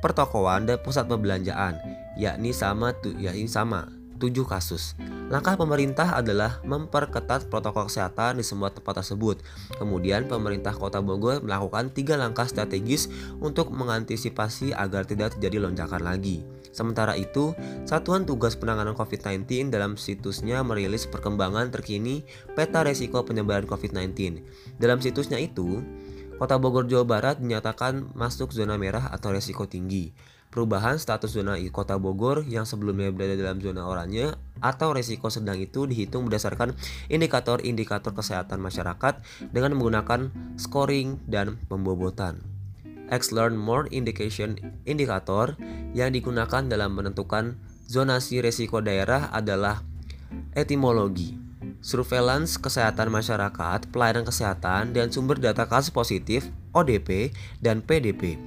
pertokoan 0.05 0.69
dan 0.69 0.77
pusat 0.85 1.09
perbelanjaan, 1.09 1.81
yakni 2.13 2.53
sama 2.53 2.93
yakni 3.17 3.49
sama 3.49 4.02
7 4.23 4.47
kasus. 4.47 4.95
Langkah 5.27 5.59
pemerintah 5.59 6.15
adalah 6.15 6.63
memperketat 6.63 7.51
protokol 7.51 7.91
kesehatan 7.91 8.39
di 8.39 8.45
semua 8.47 8.71
tempat 8.71 9.03
tersebut. 9.03 9.43
Kemudian 9.75 10.31
pemerintah 10.31 10.71
Kota 10.71 11.03
Bogor 11.03 11.43
melakukan 11.43 11.91
tiga 11.91 12.15
langkah 12.15 12.47
strategis 12.47 13.11
untuk 13.43 13.67
mengantisipasi 13.75 14.71
agar 14.71 15.03
tidak 15.03 15.35
terjadi 15.35 15.67
lonjakan 15.67 16.07
lagi. 16.07 16.47
Sementara 16.71 17.19
itu, 17.19 17.51
Satuan 17.83 18.23
Tugas 18.23 18.55
Penanganan 18.55 18.95
COVID-19 18.95 19.69
dalam 19.69 19.99
situsnya 19.99 20.63
merilis 20.63 21.05
perkembangan 21.05 21.69
terkini 21.69 22.23
peta 22.55 22.81
resiko 22.81 23.21
penyebaran 23.27 23.67
COVID-19. 23.67 24.41
Dalam 24.79 25.03
situsnya 25.03 25.37
itu, 25.37 25.83
Kota 26.41 26.57
Bogor, 26.57 26.89
Jawa 26.89 27.05
Barat 27.05 27.37
dinyatakan 27.37 28.15
masuk 28.17 28.51
zona 28.51 28.73
merah 28.79 29.13
atau 29.13 29.29
resiko 29.29 29.69
tinggi. 29.69 30.32
Perubahan 30.53 31.01
status 31.01 31.33
zona 31.33 31.57
Kota 31.73 31.97
Bogor 31.97 32.45
yang 32.45 32.69
sebelumnya 32.69 33.09
berada 33.09 33.33
dalam 33.33 33.57
zona 33.57 33.89
oranye 33.89 34.37
atau 34.61 34.93
resiko 34.93 35.33
sedang 35.33 35.57
itu 35.57 35.89
dihitung 35.89 36.29
berdasarkan 36.29 36.77
indikator-indikator 37.09 38.13
kesehatan 38.13 38.61
masyarakat 38.61 39.17
dengan 39.49 39.73
menggunakan 39.73 40.29
scoring 40.61 41.25
dan 41.25 41.57
pembobotan. 41.65 42.45
X 43.09 43.33
Learn 43.33 43.57
More 43.57 43.89
Indication 43.89 44.61
indikator 44.85 45.57
yang 45.97 46.13
digunakan 46.13 46.61
dalam 46.69 47.01
menentukan 47.01 47.57
zonasi 47.89 48.37
risiko 48.45 48.77
daerah 48.77 49.33
adalah 49.33 49.81
etimologi, 50.53 51.33
surveillance 51.81 52.61
kesehatan 52.61 53.09
masyarakat, 53.09 53.89
pelayanan 53.89 54.21
kesehatan, 54.21 54.93
dan 54.93 55.09
sumber 55.09 55.41
data 55.41 55.65
kasus 55.65 55.89
positif 55.89 56.45
ODP 56.77 57.33
dan 57.57 57.81
PDP. 57.81 58.37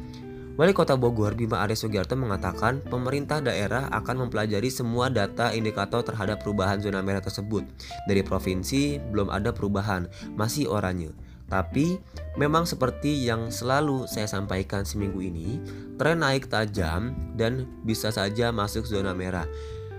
Wali 0.57 0.73
Kota 0.73 0.97
Bogor 0.97 1.37
Bima 1.37 1.61
Arya 1.61 1.77
Sugiarto 1.77 2.17
mengatakan 2.17 2.81
pemerintah 2.81 3.45
daerah 3.45 3.93
akan 3.93 4.25
mempelajari 4.25 4.73
semua 4.73 5.13
data 5.13 5.53
indikator 5.53 6.01
terhadap 6.01 6.41
perubahan 6.41 6.81
zona 6.81 7.05
merah 7.05 7.21
tersebut. 7.21 7.69
Dari 8.09 8.25
provinsi 8.25 8.97
belum 8.97 9.29
ada 9.29 9.53
perubahan, 9.53 10.09
masih 10.33 10.73
oranye. 10.73 11.13
Tapi 11.53 12.01
memang 12.41 12.65
seperti 12.65 13.29
yang 13.29 13.53
selalu 13.53 14.09
saya 14.09 14.25
sampaikan 14.25 14.89
seminggu 14.89 15.21
ini, 15.21 15.61
tren 16.01 16.25
naik 16.25 16.49
tajam 16.49 17.13
dan 17.37 17.69
bisa 17.85 18.09
saja 18.09 18.49
masuk 18.49 18.89
zona 18.89 19.13
merah. 19.13 19.45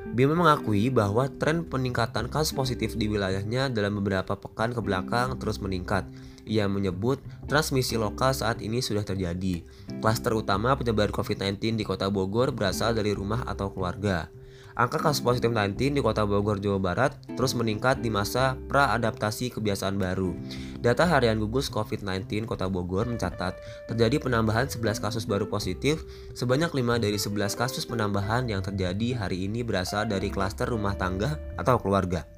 Bima 0.10 0.34
mengakui 0.34 0.90
bahwa 0.90 1.30
tren 1.38 1.70
peningkatan 1.70 2.34
kasus 2.34 2.58
positif 2.58 2.98
di 2.98 3.06
wilayahnya 3.06 3.70
dalam 3.70 4.02
beberapa 4.02 4.34
pekan 4.34 4.74
ke 4.74 4.82
belakang 4.82 5.38
terus 5.38 5.62
meningkat. 5.62 6.10
Ia 6.48 6.72
menyebut 6.72 7.20
transmisi 7.46 8.00
lokal 8.00 8.32
saat 8.32 8.64
ini 8.64 8.80
sudah 8.80 9.04
terjadi. 9.04 9.62
Klaster 10.00 10.32
utama 10.32 10.74
penyebaran 10.80 11.12
COVID-19 11.12 11.76
di 11.76 11.84
kota 11.84 12.08
Bogor 12.08 12.56
berasal 12.56 12.96
dari 12.96 13.12
rumah 13.12 13.44
atau 13.44 13.68
keluarga. 13.70 14.32
Angka 14.78 15.02
kasus 15.02 15.26
positif 15.26 15.50
19 15.50 15.98
di 15.98 16.02
kota 16.06 16.22
Bogor, 16.22 16.62
Jawa 16.62 16.78
Barat 16.78 17.18
terus 17.34 17.58
meningkat 17.58 17.98
di 17.98 18.14
masa 18.14 18.54
pra-adaptasi 18.70 19.50
kebiasaan 19.50 19.98
baru. 19.98 20.38
Data 20.78 21.10
harian 21.10 21.42
gugus 21.42 21.74
COVID-19 21.74 22.46
Kota 22.46 22.70
Bogor 22.70 23.10
mencatat 23.10 23.58
terjadi 23.90 24.22
penambahan 24.22 24.70
11 24.70 25.02
kasus 25.02 25.26
baru 25.26 25.50
positif, 25.50 26.06
sebanyak 26.38 26.70
5 26.70 27.02
dari 27.02 27.18
11 27.18 27.58
kasus 27.58 27.90
penambahan 27.90 28.46
yang 28.46 28.62
terjadi 28.62 29.18
hari 29.18 29.50
ini 29.50 29.66
berasal 29.66 30.06
dari 30.06 30.30
klaster 30.30 30.70
rumah 30.70 30.94
tangga 30.94 31.42
atau 31.58 31.82
keluarga. 31.82 32.37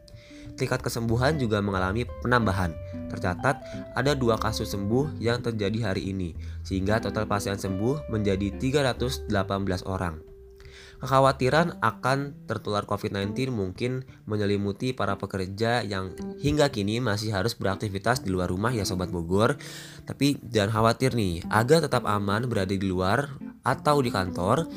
Tingkat 0.59 0.83
kesembuhan 0.83 1.39
juga 1.39 1.63
mengalami 1.63 2.03
penambahan. 2.19 2.75
Tercatat 3.07 3.63
ada 3.95 4.11
dua 4.11 4.35
kasus 4.35 4.75
sembuh 4.75 5.15
yang 5.23 5.39
terjadi 5.39 5.95
hari 5.95 6.11
ini, 6.11 6.35
sehingga 6.67 6.99
total 6.99 7.23
pasien 7.31 7.55
sembuh 7.55 8.11
menjadi 8.11 8.51
318 8.59 9.31
orang. 9.87 10.19
Kekhawatiran 10.99 11.79
akan 11.79 12.43
tertular 12.43 12.83
COVID-19 12.83 13.55
mungkin 13.55 14.03
menyelimuti 14.27 14.91
para 14.91 15.15
pekerja 15.15 15.79
yang 15.79 16.11
hingga 16.43 16.67
kini 16.67 16.99
masih 16.99 17.31
harus 17.31 17.55
beraktivitas 17.55 18.19
di 18.19 18.35
luar 18.35 18.51
rumah 18.51 18.75
ya 18.75 18.83
Sobat 18.83 19.07
Bogor. 19.07 19.55
Tapi 20.03 20.43
jangan 20.43 20.75
khawatir 20.75 21.15
nih, 21.15 21.47
agar 21.47 21.87
tetap 21.87 22.03
aman 22.03 22.51
berada 22.51 22.75
di 22.75 22.83
luar 22.83 23.31
atau 23.63 24.03
di 24.03 24.11
kantor, 24.11 24.67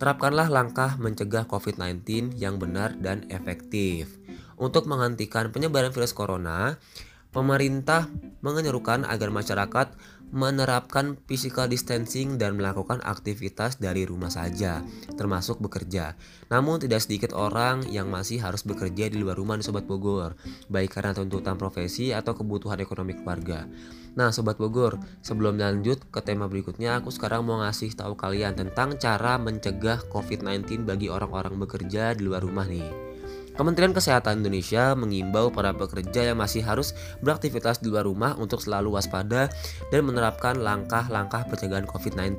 terapkanlah 0.00 0.48
langkah 0.48 0.96
mencegah 0.96 1.44
COVID-19 1.44 2.32
yang 2.40 2.56
benar 2.56 2.96
dan 2.96 3.28
efektif. 3.28 4.25
Untuk 4.56 4.88
menghentikan 4.88 5.52
penyebaran 5.52 5.92
virus 5.92 6.16
corona, 6.16 6.80
pemerintah 7.28 8.08
menyerukan 8.40 9.04
agar 9.04 9.28
masyarakat 9.28 9.92
menerapkan 10.34 11.14
physical 11.30 11.70
distancing 11.70 12.34
dan 12.34 12.58
melakukan 12.58 12.98
aktivitas 13.06 13.78
dari 13.78 14.02
rumah 14.02 14.32
saja, 14.32 14.82
termasuk 15.14 15.62
bekerja. 15.62 16.18
Namun 16.50 16.82
tidak 16.82 17.06
sedikit 17.06 17.30
orang 17.36 17.86
yang 17.94 18.10
masih 18.10 18.42
harus 18.42 18.66
bekerja 18.66 19.06
di 19.06 19.22
luar 19.22 19.38
rumah 19.38 19.60
Sobat 19.62 19.86
Bogor, 19.86 20.34
baik 20.66 20.98
karena 20.98 21.14
tuntutan 21.14 21.54
profesi 21.54 22.10
atau 22.10 22.34
kebutuhan 22.34 22.82
ekonomi 22.82 23.14
keluarga. 23.14 23.70
Nah 24.18 24.34
Sobat 24.34 24.58
Bogor, 24.58 24.98
sebelum 25.22 25.62
lanjut 25.62 26.02
ke 26.10 26.20
tema 26.26 26.50
berikutnya, 26.50 26.98
aku 26.98 27.14
sekarang 27.14 27.46
mau 27.46 27.62
ngasih 27.62 27.94
tahu 27.94 28.18
kalian 28.18 28.58
tentang 28.58 28.98
cara 28.98 29.38
mencegah 29.38 30.02
COVID-19 30.10 30.88
bagi 30.88 31.06
orang-orang 31.06 31.54
bekerja 31.54 32.18
di 32.18 32.26
luar 32.26 32.42
rumah 32.42 32.66
nih. 32.66 33.15
Kementerian 33.56 33.96
Kesehatan 33.96 34.44
Indonesia 34.44 34.92
mengimbau 34.92 35.48
para 35.48 35.72
pekerja 35.72 36.28
yang 36.28 36.36
masih 36.36 36.60
harus 36.60 36.92
beraktivitas 37.24 37.80
di 37.80 37.88
luar 37.88 38.04
rumah 38.04 38.36
untuk 38.36 38.60
selalu 38.60 39.00
waspada 39.00 39.48
dan 39.88 40.00
menerapkan 40.04 40.60
langkah-langkah 40.60 41.48
pencegahan 41.48 41.88
COVID-19. 41.88 42.36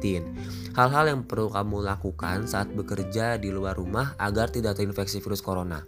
Hal-hal 0.78 1.10
yang 1.10 1.26
perlu 1.26 1.50
kamu 1.50 1.90
lakukan 1.90 2.46
saat 2.46 2.70
bekerja 2.70 3.42
di 3.42 3.50
luar 3.50 3.74
rumah 3.74 4.14
agar 4.22 4.54
tidak 4.54 4.78
terinfeksi 4.78 5.18
virus 5.18 5.42
corona. 5.42 5.82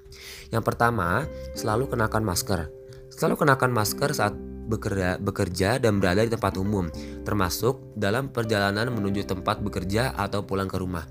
Yang 0.50 0.66
pertama, 0.66 1.30
selalu 1.54 1.94
kenakan 1.94 2.26
masker. 2.26 2.74
Selalu 3.14 3.46
kenakan 3.46 3.70
masker 3.70 4.10
saat 4.18 4.34
bekerja, 4.70 5.82
dan 5.82 5.98
berada 5.98 6.22
di 6.22 6.30
tempat 6.30 6.54
umum, 6.62 6.90
termasuk 7.26 7.98
dalam 7.98 8.30
perjalanan 8.30 8.94
menuju 8.94 9.26
tempat 9.26 9.66
bekerja 9.66 10.14
atau 10.14 10.46
pulang 10.46 10.70
ke 10.70 10.78
rumah. 10.78 11.10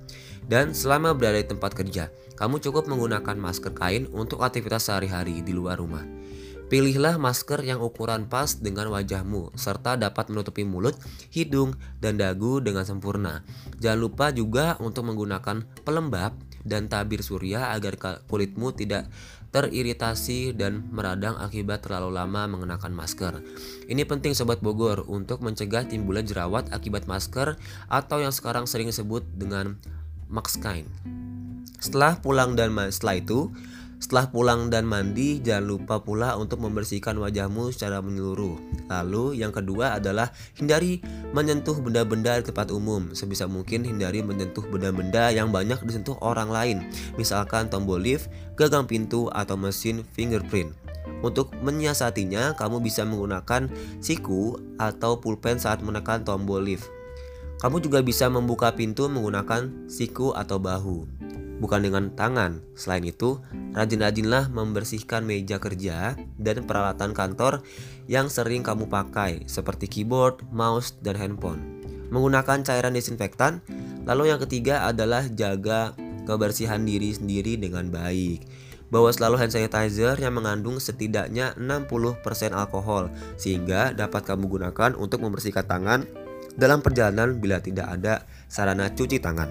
Dan 0.48 0.72
selama 0.72 1.12
berada 1.12 1.42
di 1.42 1.48
tempat 1.50 1.74
kerja, 1.74 2.08
kamu 2.38 2.62
cukup 2.62 2.86
menggunakan 2.86 3.34
masker 3.34 3.74
kain 3.74 4.06
untuk 4.14 4.46
aktivitas 4.46 4.86
sehari-hari 4.86 5.42
di 5.42 5.50
luar 5.50 5.82
rumah. 5.82 6.06
Pilihlah 6.68 7.16
masker 7.16 7.64
yang 7.64 7.80
ukuran 7.80 8.28
pas 8.28 8.60
dengan 8.60 8.92
wajahmu, 8.92 9.56
serta 9.56 9.96
dapat 9.96 10.28
menutupi 10.28 10.68
mulut, 10.68 10.94
hidung, 11.32 11.72
dan 11.96 12.20
dagu 12.20 12.60
dengan 12.60 12.84
sempurna. 12.84 13.40
Jangan 13.80 13.98
lupa 13.98 14.28
juga 14.36 14.76
untuk 14.76 15.08
menggunakan 15.08 15.64
pelembab 15.80 16.36
dan 16.68 16.86
tabir 16.92 17.24
surya 17.24 17.72
agar 17.72 17.96
kulitmu 18.28 18.76
tidak 18.76 19.08
teriritasi 19.48 20.52
dan 20.52 20.84
meradang 20.92 21.40
akibat 21.40 21.80
terlalu 21.80 22.20
lama 22.20 22.44
mengenakan 22.44 22.92
masker. 22.92 23.40
Ini 23.88 24.04
penting 24.04 24.36
Sobat 24.36 24.60
Bogor 24.60 25.08
untuk 25.08 25.40
mencegah 25.40 25.88
timbulnya 25.88 26.20
jerawat 26.20 26.68
akibat 26.68 27.08
masker 27.08 27.56
atau 27.88 28.20
yang 28.20 28.34
sekarang 28.34 28.68
sering 28.68 28.92
disebut 28.92 29.24
dengan 29.40 29.80
Max 30.28 30.60
Kain. 30.60 30.84
Setelah 31.78 32.18
pulang 32.18 32.58
dan 32.58 32.74
setelah 32.90 33.22
itu, 33.22 33.54
setelah 33.98 34.30
pulang 34.30 34.70
dan 34.70 34.86
mandi, 34.86 35.42
jangan 35.42 35.74
lupa 35.74 35.98
pula 35.98 36.38
untuk 36.38 36.62
membersihkan 36.62 37.18
wajahmu 37.18 37.74
secara 37.74 37.98
menyeluruh. 37.98 38.54
Lalu, 38.86 39.42
yang 39.42 39.50
kedua 39.50 39.98
adalah 39.98 40.30
hindari 40.54 41.02
menyentuh 41.34 41.74
benda-benda 41.82 42.38
di 42.38 42.46
tempat 42.46 42.70
umum. 42.70 43.10
Sebisa 43.10 43.50
mungkin 43.50 43.82
hindari 43.82 44.22
menyentuh 44.22 44.62
benda-benda 44.70 45.34
yang 45.34 45.50
banyak 45.50 45.82
disentuh 45.82 46.14
orang 46.22 46.46
lain, 46.46 46.86
misalkan 47.18 47.66
tombol 47.66 47.98
lift, 47.98 48.30
gagang 48.54 48.86
pintu, 48.86 49.26
atau 49.34 49.58
mesin 49.58 50.06
fingerprint. 50.14 50.70
Untuk 51.18 51.50
menyiasatinya, 51.58 52.54
kamu 52.54 52.78
bisa 52.78 53.02
menggunakan 53.02 53.66
siku 53.98 54.62
atau 54.78 55.18
pulpen 55.18 55.58
saat 55.58 55.82
menekan 55.82 56.22
tombol 56.22 56.62
lift. 56.62 56.86
Kamu 57.58 57.82
juga 57.82 57.98
bisa 58.06 58.30
membuka 58.30 58.70
pintu 58.70 59.10
menggunakan 59.10 59.90
siku 59.90 60.30
atau 60.30 60.62
bahu, 60.62 61.10
bukan 61.58 61.82
dengan 61.82 62.14
tangan. 62.14 62.62
Selain 62.78 63.02
itu, 63.02 63.42
rajin-rajinlah 63.74 64.46
membersihkan 64.54 65.26
meja 65.26 65.58
kerja 65.58 66.14
dan 66.38 66.56
peralatan 66.70 67.10
kantor 67.10 67.66
yang 68.06 68.30
sering 68.30 68.62
kamu 68.62 68.86
pakai, 68.86 69.42
seperti 69.50 69.90
keyboard, 69.90 70.46
mouse, 70.54 70.94
dan 71.02 71.18
handphone. 71.18 71.82
Menggunakan 72.14 72.62
cairan 72.62 72.94
desinfektan. 72.94 73.60
Lalu 74.06 74.30
yang 74.30 74.40
ketiga 74.40 74.86
adalah 74.86 75.26
jaga 75.26 75.98
kebersihan 76.30 76.86
diri 76.86 77.10
sendiri 77.10 77.58
dengan 77.58 77.90
baik. 77.90 78.46
Bawa 78.88 79.12
selalu 79.12 79.36
hand 79.44 79.52
sanitizer 79.52 80.16
yang 80.16 80.40
mengandung 80.40 80.80
setidaknya 80.80 81.52
60% 81.60 82.24
alkohol 82.56 83.12
sehingga 83.36 83.92
dapat 83.92 84.24
kamu 84.24 84.48
gunakan 84.48 84.96
untuk 84.96 85.20
membersihkan 85.20 85.68
tangan 85.68 86.08
dalam 86.58 86.82
perjalanan 86.82 87.38
bila 87.38 87.62
tidak 87.62 87.86
ada 87.86 88.26
sarana 88.50 88.90
cuci 88.90 89.22
tangan. 89.22 89.48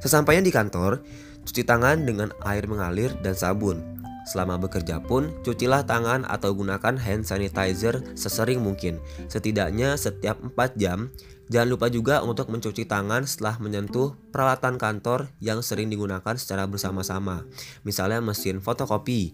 Sesampainya 0.00 0.40
di 0.40 0.50
kantor, 0.50 1.04
cuci 1.44 1.62
tangan 1.62 2.08
dengan 2.08 2.32
air 2.48 2.64
mengalir 2.64 3.12
dan 3.20 3.36
sabun. 3.36 3.84
Selama 4.26 4.58
bekerja 4.58 4.98
pun, 4.98 5.30
cucilah 5.46 5.86
tangan 5.86 6.26
atau 6.26 6.50
gunakan 6.50 6.98
hand 6.98 7.22
sanitizer 7.22 8.02
sesering 8.18 8.58
mungkin, 8.58 8.98
setidaknya 9.30 9.94
setiap 9.94 10.42
4 10.42 10.74
jam. 10.74 11.14
Jangan 11.46 11.68
lupa 11.70 11.86
juga 11.86 12.26
untuk 12.26 12.50
mencuci 12.50 12.90
tangan 12.90 13.22
setelah 13.22 13.54
menyentuh 13.62 14.18
peralatan 14.34 14.82
kantor 14.82 15.30
yang 15.38 15.62
sering 15.62 15.86
digunakan 15.86 16.34
secara 16.34 16.66
bersama-sama, 16.66 17.46
misalnya 17.86 18.18
mesin 18.18 18.58
fotokopi, 18.58 19.30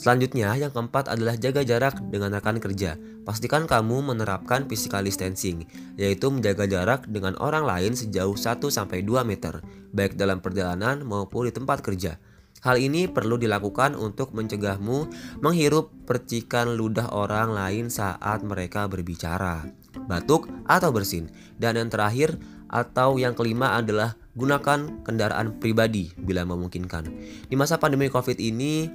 Selanjutnya, 0.00 0.56
yang 0.56 0.72
keempat 0.72 1.12
adalah 1.12 1.36
jaga 1.36 1.60
jarak 1.60 2.00
dengan 2.08 2.32
rekan 2.32 2.56
kerja. 2.56 2.96
Pastikan 3.20 3.68
kamu 3.68 4.00
menerapkan 4.00 4.64
physical 4.64 5.04
distancing, 5.04 5.68
yaitu 6.00 6.32
menjaga 6.32 6.64
jarak 6.64 7.04
dengan 7.04 7.36
orang 7.36 7.68
lain 7.68 7.92
sejauh 7.92 8.32
1-2 8.32 9.04
meter, 9.28 9.60
baik 9.92 10.16
dalam 10.16 10.40
perjalanan 10.40 11.04
maupun 11.04 11.44
di 11.44 11.52
tempat 11.52 11.84
kerja. 11.84 12.16
Hal 12.64 12.80
ini 12.80 13.12
perlu 13.12 13.36
dilakukan 13.36 13.92
untuk 13.92 14.32
mencegahmu 14.32 15.12
menghirup 15.44 15.92
percikan 16.08 16.72
ludah 16.80 17.12
orang 17.12 17.52
lain 17.52 17.92
saat 17.92 18.40
mereka 18.40 18.88
berbicara, 18.88 19.68
batuk, 20.08 20.48
atau 20.64 20.96
bersin. 20.96 21.28
Dan 21.60 21.76
yang 21.76 21.92
terakhir 21.92 22.40
atau 22.72 23.20
yang 23.20 23.36
kelima 23.36 23.76
adalah 23.76 24.16
gunakan 24.32 25.04
kendaraan 25.04 25.60
pribadi 25.60 26.08
bila 26.16 26.48
memungkinkan. 26.48 27.04
Di 27.48 27.54
masa 27.56 27.76
pandemi 27.76 28.08
Covid 28.08 28.40
ini, 28.40 28.88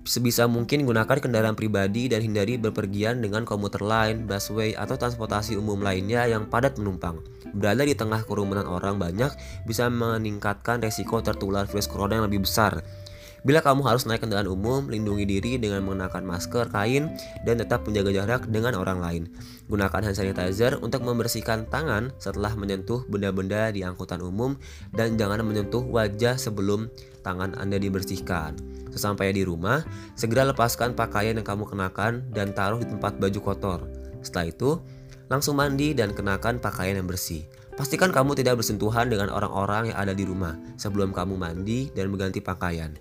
Sebisa 0.00 0.48
mungkin 0.48 0.88
gunakan 0.88 1.20
kendaraan 1.20 1.52
pribadi 1.52 2.08
dan 2.08 2.24
hindari 2.24 2.56
berpergian 2.56 3.20
dengan 3.20 3.44
komuter 3.44 3.84
lain, 3.84 4.24
busway, 4.24 4.72
atau 4.72 4.96
transportasi 4.96 5.60
umum 5.60 5.76
lainnya 5.76 6.24
yang 6.24 6.48
padat 6.48 6.80
penumpang. 6.80 7.20
Berada 7.52 7.84
di 7.84 7.92
tengah 7.92 8.24
kerumunan 8.24 8.64
orang 8.64 8.96
banyak 8.96 9.28
bisa 9.68 9.92
meningkatkan 9.92 10.80
resiko 10.80 11.20
tertular 11.20 11.68
virus 11.68 11.84
corona 11.84 12.16
yang 12.16 12.26
lebih 12.32 12.48
besar. 12.48 12.80
Bila 13.40 13.64
kamu 13.64 13.80
harus 13.88 14.04
naik 14.04 14.20
kendaraan 14.24 14.52
umum, 14.52 14.92
lindungi 14.92 15.24
diri 15.24 15.56
dengan 15.56 15.80
mengenakan 15.80 16.28
masker 16.28 16.68
kain 16.68 17.08
dan 17.48 17.56
tetap 17.56 17.88
menjaga 17.88 18.12
jarak 18.12 18.42
dengan 18.52 18.76
orang 18.76 19.00
lain. 19.00 19.22
Gunakan 19.64 20.12
hand 20.12 20.16
sanitizer 20.16 20.76
untuk 20.84 21.00
membersihkan 21.00 21.64
tangan 21.72 22.12
setelah 22.20 22.52
menyentuh 22.52 23.08
benda-benda 23.08 23.72
di 23.72 23.80
angkutan 23.80 24.20
umum 24.20 24.60
dan 24.92 25.16
jangan 25.16 25.40
menyentuh 25.40 25.80
wajah 25.88 26.36
sebelum 26.36 26.92
tangan 27.20 27.56
Anda 27.56 27.76
dibersihkan. 27.76 28.56
Sesampainya 28.90 29.40
di 29.40 29.44
rumah, 29.46 29.86
segera 30.18 30.42
lepaskan 30.50 30.98
pakaian 30.98 31.38
yang 31.38 31.46
kamu 31.46 31.68
kenakan 31.68 32.26
dan 32.34 32.50
taruh 32.50 32.82
di 32.82 32.90
tempat 32.90 33.22
baju 33.22 33.40
kotor. 33.40 33.80
Setelah 34.20 34.50
itu, 34.50 34.70
langsung 35.30 35.56
mandi 35.56 35.94
dan 35.94 36.10
kenakan 36.10 36.58
pakaian 36.58 36.98
yang 36.98 37.08
bersih. 37.08 37.46
pastikan 37.78 38.12
kamu 38.12 38.36
tidak 38.36 38.60
bersentuhan 38.60 39.08
dengan 39.08 39.32
orang-orang 39.32 39.88
yang 39.88 39.96
ada 39.96 40.12
di 40.12 40.28
rumah 40.28 40.52
sebelum 40.76 41.16
kamu 41.16 41.40
mandi 41.40 41.88
dan 41.96 42.12
mengganti 42.12 42.44
pakaian. 42.44 42.92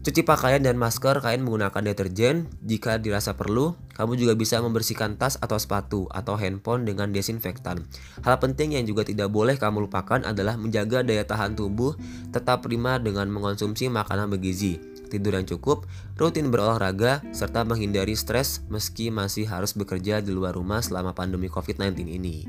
Cuci 0.00 0.24
pakaian 0.24 0.64
dan 0.64 0.80
masker 0.80 1.20
kain 1.20 1.44
menggunakan 1.44 1.84
deterjen. 1.84 2.48
Jika 2.64 2.96
dirasa 2.96 3.36
perlu, 3.36 3.76
kamu 3.92 4.16
juga 4.16 4.32
bisa 4.32 4.56
membersihkan 4.64 5.20
tas 5.20 5.36
atau 5.36 5.60
sepatu 5.60 6.08
atau 6.08 6.40
handphone 6.40 6.88
dengan 6.88 7.12
desinfektan. 7.12 7.84
Hal 8.24 8.40
penting 8.40 8.80
yang 8.80 8.88
juga 8.88 9.04
tidak 9.04 9.28
boleh 9.28 9.60
kamu 9.60 9.92
lupakan 9.92 10.24
adalah 10.24 10.56
menjaga 10.56 11.04
daya 11.04 11.28
tahan 11.28 11.52
tubuh 11.52 12.00
tetap 12.32 12.64
prima 12.64 12.96
dengan 12.96 13.28
mengonsumsi 13.28 13.92
makanan 13.92 14.32
bergizi, 14.32 14.80
tidur 15.12 15.36
yang 15.36 15.44
cukup, 15.44 15.84
rutin 16.16 16.48
berolahraga, 16.48 17.20
serta 17.36 17.60
menghindari 17.68 18.16
stres 18.16 18.64
meski 18.72 19.12
masih 19.12 19.44
harus 19.52 19.76
bekerja 19.76 20.24
di 20.24 20.32
luar 20.32 20.56
rumah 20.56 20.80
selama 20.80 21.12
pandemi 21.12 21.52
COVID-19 21.52 22.08
ini. 22.08 22.48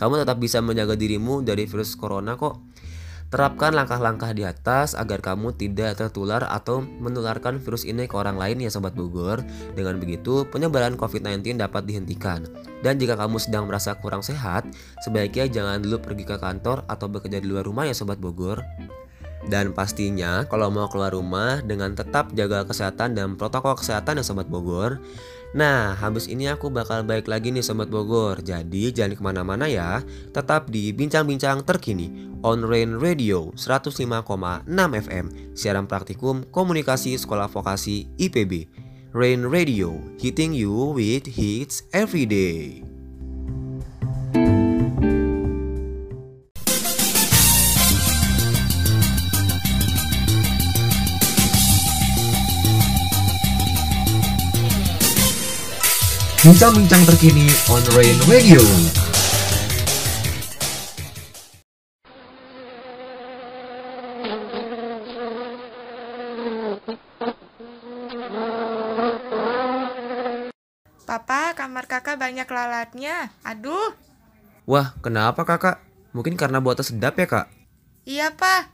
Kamu 0.00 0.16
tetap 0.16 0.40
bisa 0.40 0.64
menjaga 0.64 0.96
dirimu 0.96 1.44
dari 1.44 1.68
virus 1.68 1.92
corona 1.92 2.40
kok. 2.40 2.56
Terapkan 3.26 3.74
langkah-langkah 3.74 4.30
di 4.30 4.46
atas 4.46 4.94
agar 4.94 5.18
kamu 5.18 5.58
tidak 5.58 5.98
tertular 5.98 6.46
atau 6.46 6.78
menularkan 6.78 7.58
virus 7.58 7.82
ini 7.82 8.06
ke 8.06 8.14
orang 8.14 8.38
lain 8.38 8.62
ya 8.62 8.70
Sobat 8.70 8.94
Bogor. 8.94 9.42
Dengan 9.74 9.98
begitu, 9.98 10.46
penyebaran 10.46 10.94
COVID-19 10.94 11.58
dapat 11.58 11.90
dihentikan. 11.90 12.46
Dan 12.86 13.02
jika 13.02 13.18
kamu 13.18 13.42
sedang 13.42 13.66
merasa 13.66 13.98
kurang 13.98 14.22
sehat, 14.22 14.70
sebaiknya 15.02 15.50
jangan 15.50 15.82
dulu 15.82 15.98
pergi 15.98 16.22
ke 16.22 16.38
kantor 16.38 16.86
atau 16.86 17.10
bekerja 17.10 17.42
di 17.42 17.50
luar 17.50 17.66
rumah 17.66 17.82
ya 17.90 17.98
Sobat 17.98 18.22
Bogor. 18.22 18.62
Dan 19.46 19.74
pastinya 19.74 20.46
kalau 20.46 20.70
mau 20.70 20.86
keluar 20.86 21.10
rumah 21.14 21.62
dengan 21.62 21.94
tetap 21.98 22.30
jaga 22.34 22.62
kesehatan 22.66 23.14
dan 23.14 23.34
protokol 23.34 23.74
kesehatan 23.78 24.18
ya 24.18 24.24
Sobat 24.26 24.46
Bogor 24.46 25.02
Nah, 25.54 25.94
habis 25.94 26.26
ini 26.26 26.50
aku 26.50 26.72
bakal 26.72 27.06
balik 27.06 27.30
lagi 27.30 27.54
nih 27.54 27.62
Sobat 27.62 27.86
Bogor. 27.86 28.42
Jadi 28.42 28.90
jangan 28.90 29.14
ke 29.14 29.22
mana-mana 29.22 29.70
ya. 29.70 30.02
Tetap 30.34 30.72
di 30.72 30.90
Bincang-Bincang 30.90 31.62
Terkini 31.62 32.34
on 32.42 32.66
Rain 32.66 32.98
Radio 32.98 33.54
105,6 33.54 34.66
FM. 35.06 35.26
Siaran 35.54 35.86
praktikum 35.86 36.42
komunikasi 36.50 37.14
sekolah 37.14 37.46
vokasi 37.46 38.10
IPB. 38.18 38.66
Rain 39.16 39.48
Radio, 39.48 39.96
hitting 40.20 40.52
you 40.52 40.92
with 40.92 41.24
hits 41.24 41.88
every 41.94 42.28
day. 42.28 42.95
Bincang-bincang 56.44 57.00
terkini 57.08 57.48
on 57.72 57.80
Rain 57.96 58.12
Radio. 58.28 58.60
Papa, 71.08 71.56
kamar 71.56 71.88
kakak 71.88 72.20
banyak 72.20 72.44
lalatnya. 72.44 73.32
Aduh. 73.40 73.96
Wah, 74.68 74.92
kenapa 75.00 75.48
kakak? 75.48 75.80
Mungkin 76.12 76.36
karena 76.36 76.60
bau 76.60 76.76
tas 76.76 76.92
sedap 76.92 77.16
ya 77.16 77.24
kak? 77.24 77.46
Iya, 78.04 78.36
Pa. 78.36 78.68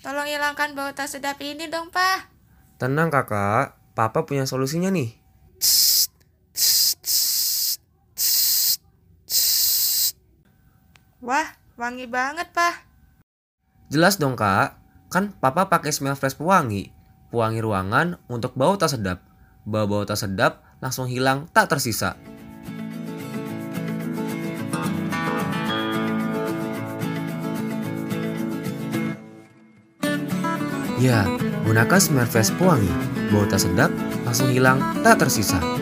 Tolong 0.00 0.32
hilangkan 0.32 0.72
bau 0.72 0.88
tas 0.96 1.12
sedap 1.12 1.36
ini 1.44 1.68
dong, 1.68 1.92
Pa. 1.92 2.32
Tenang 2.80 3.12
kakak, 3.12 3.76
papa 3.92 4.24
punya 4.24 4.48
solusinya 4.48 4.88
nih. 4.88 5.12
Wah, 11.22 11.54
wangi 11.78 12.10
banget, 12.10 12.50
Pa. 12.50 12.82
Jelas 13.86 14.18
dong 14.18 14.34
kak, 14.34 14.74
kan 15.06 15.30
papa 15.38 15.70
pakai 15.70 15.94
smell 15.94 16.18
fresh 16.18 16.34
pewangi. 16.34 16.90
Pewangi 17.30 17.62
ruangan 17.62 18.18
untuk 18.26 18.58
bau 18.58 18.74
tak 18.74 18.90
sedap. 18.90 19.22
Bau-bau 19.62 20.02
tak 20.02 20.18
sedap 20.18 20.66
langsung 20.82 21.06
hilang 21.06 21.46
tak 21.54 21.70
tersisa. 21.70 22.18
Ya, 30.98 31.22
gunakan 31.62 32.02
smell 32.02 32.26
fresh 32.26 32.50
pewangi. 32.58 32.90
Bau 33.30 33.46
tak 33.46 33.62
sedap 33.62 33.94
langsung 34.26 34.50
hilang 34.50 34.82
tak 35.06 35.22
tersisa. 35.22 35.81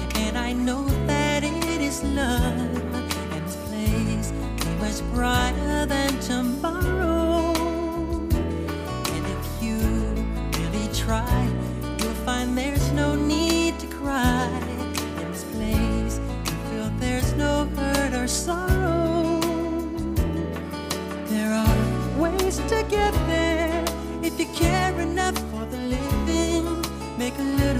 brighter 5.21 5.85
than 5.85 6.19
tomorrow. 6.19 7.53
And 9.13 9.23
if 9.37 9.61
you 9.61 9.77
really 10.57 10.87
try, 10.95 11.47
you'll 11.99 12.21
find 12.25 12.57
there's 12.57 12.91
no 12.93 13.13
need 13.13 13.77
to 13.81 13.85
cry. 13.85 14.49
In 15.21 15.31
this 15.31 15.43
place, 15.53 16.19
you 16.47 16.55
feel 16.69 16.89
there's 16.97 17.33
no 17.33 17.65
hurt 17.75 18.13
or 18.15 18.27
sorrow. 18.27 19.39
There 21.27 21.53
are 21.53 22.19
ways 22.19 22.57
to 22.71 22.83
get 22.89 23.13
there 23.33 23.85
if 24.23 24.39
you 24.39 24.47
care 24.55 24.99
enough 24.99 25.37
for 25.51 25.65
the 25.65 25.77
living. 25.77 26.65
Make 27.19 27.37
a 27.37 27.47
little 27.61 27.70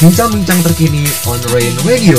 Bincang-bincang 0.00 0.64
terkini 0.64 1.04
on 1.28 1.36
Rain 1.52 1.76
Radio. 1.84 2.16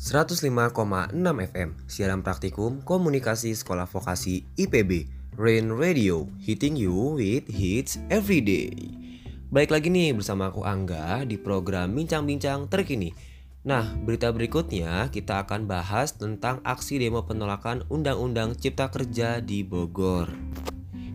.6 0.00 0.32
FM 1.52 1.76
Siaran 1.84 2.24
Praktikum 2.24 2.80
Komunikasi 2.88 3.52
Sekolah 3.52 3.84
Vokasi 3.84 4.48
IPB 4.56 5.12
Rain 5.36 5.76
Radio 5.76 6.24
Hitting 6.40 6.72
you 6.72 7.20
with 7.20 7.44
hits 7.52 8.00
every 8.08 8.40
day 8.40 8.72
Baik 9.52 9.68
lagi 9.68 9.92
nih 9.92 10.16
bersama 10.16 10.48
aku 10.48 10.64
Angga 10.64 11.28
di 11.28 11.36
program 11.36 11.92
Bincang-Bincang 11.92 12.72
Terkini 12.72 13.35
Nah 13.66 13.82
berita 13.98 14.30
berikutnya 14.30 15.10
kita 15.10 15.42
akan 15.42 15.66
bahas 15.66 16.14
tentang 16.14 16.62
aksi 16.62 17.02
demo 17.02 17.26
penolakan 17.26 17.82
Undang-Undang 17.90 18.54
Cipta 18.62 18.94
Kerja 18.94 19.42
di 19.42 19.66
Bogor 19.66 20.30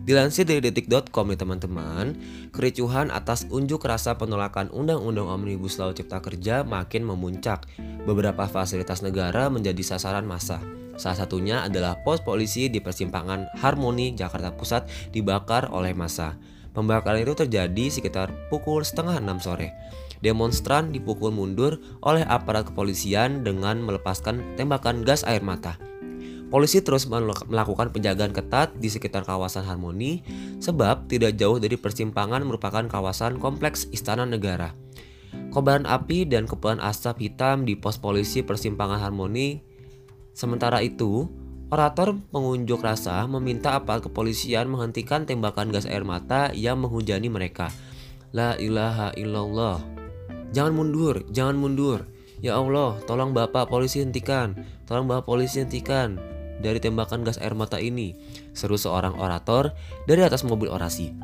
Dilansir 0.02 0.42
dari 0.42 0.58
detik.com 0.58 1.30
nih 1.30 1.38
teman-teman, 1.38 2.18
kericuhan 2.50 3.14
atas 3.14 3.46
unjuk 3.54 3.86
rasa 3.86 4.18
penolakan 4.18 4.66
Undang-Undang 4.74 5.30
Omnibus 5.30 5.78
Law 5.78 5.94
Cipta 5.94 6.18
Kerja 6.18 6.66
makin 6.66 7.06
memuncak. 7.06 7.70
Beberapa 8.02 8.50
fasilitas 8.50 8.98
negara 9.06 9.46
menjadi 9.46 9.78
sasaran 9.78 10.26
massa. 10.26 10.58
Salah 10.98 11.22
satunya 11.22 11.62
adalah 11.62 12.02
pos 12.02 12.18
polisi 12.18 12.66
di 12.66 12.82
persimpangan 12.82 13.54
Harmoni, 13.62 14.18
Jakarta 14.18 14.50
Pusat 14.50 14.90
dibakar 15.14 15.70
oleh 15.70 15.94
massa. 15.94 16.34
Pembakaran 16.74 17.22
itu 17.22 17.38
terjadi 17.38 17.86
sekitar 17.86 18.34
pukul 18.50 18.82
setengah 18.82 19.22
enam 19.22 19.38
sore. 19.38 19.70
Demonstran 20.22 20.94
dipukul 20.94 21.34
mundur 21.34 21.82
oleh 21.98 22.22
aparat 22.22 22.70
kepolisian 22.70 23.42
dengan 23.42 23.82
melepaskan 23.82 24.54
tembakan 24.54 25.02
gas 25.02 25.26
air 25.26 25.42
mata. 25.42 25.74
Polisi 26.46 26.84
terus 26.84 27.08
mel- 27.08 27.32
melakukan 27.48 27.90
penjagaan 27.90 28.30
ketat 28.30 28.76
di 28.76 28.86
sekitar 28.86 29.24
kawasan 29.24 29.64
Harmoni 29.64 30.20
sebab 30.60 31.08
tidak 31.08 31.34
jauh 31.40 31.56
dari 31.56 31.80
persimpangan 31.80 32.44
merupakan 32.44 32.84
kawasan 32.86 33.40
kompleks 33.40 33.88
Istana 33.90 34.28
Negara. 34.28 34.76
Kobaran 35.48 35.88
api 35.88 36.28
dan 36.28 36.44
kepulan 36.44 36.76
asap 36.78 37.24
hitam 37.24 37.64
di 37.64 37.72
pos 37.72 37.96
polisi 37.96 38.44
persimpangan 38.44 39.00
Harmoni. 39.00 39.64
Sementara 40.36 40.84
itu, 40.84 41.24
orator 41.72 42.20
pengunjuk 42.28 42.84
rasa 42.84 43.24
meminta 43.24 43.72
aparat 43.72 44.04
kepolisian 44.04 44.68
menghentikan 44.68 45.24
tembakan 45.24 45.72
gas 45.72 45.88
air 45.88 46.04
mata 46.04 46.52
yang 46.52 46.84
menghujani 46.84 47.32
mereka. 47.32 47.72
La 48.36 48.60
ilaha 48.60 49.16
illallah. 49.16 50.01
Jangan 50.52 50.72
mundur, 50.76 51.24
jangan 51.32 51.56
mundur. 51.56 52.04
Ya 52.44 52.60
Allah, 52.60 53.00
tolong 53.08 53.32
Bapak 53.32 53.72
polisi 53.72 54.04
hentikan. 54.04 54.52
Tolong 54.84 55.08
Bapak 55.08 55.24
polisi 55.32 55.64
hentikan 55.64 56.20
dari 56.60 56.76
tembakan 56.78 57.24
gas 57.24 57.40
air 57.40 57.56
mata 57.56 57.80
ini, 57.80 58.12
seru 58.52 58.76
seorang 58.76 59.16
orator 59.16 59.72
dari 60.04 60.20
atas 60.20 60.44
mobil 60.44 60.68
orasi. 60.68 61.16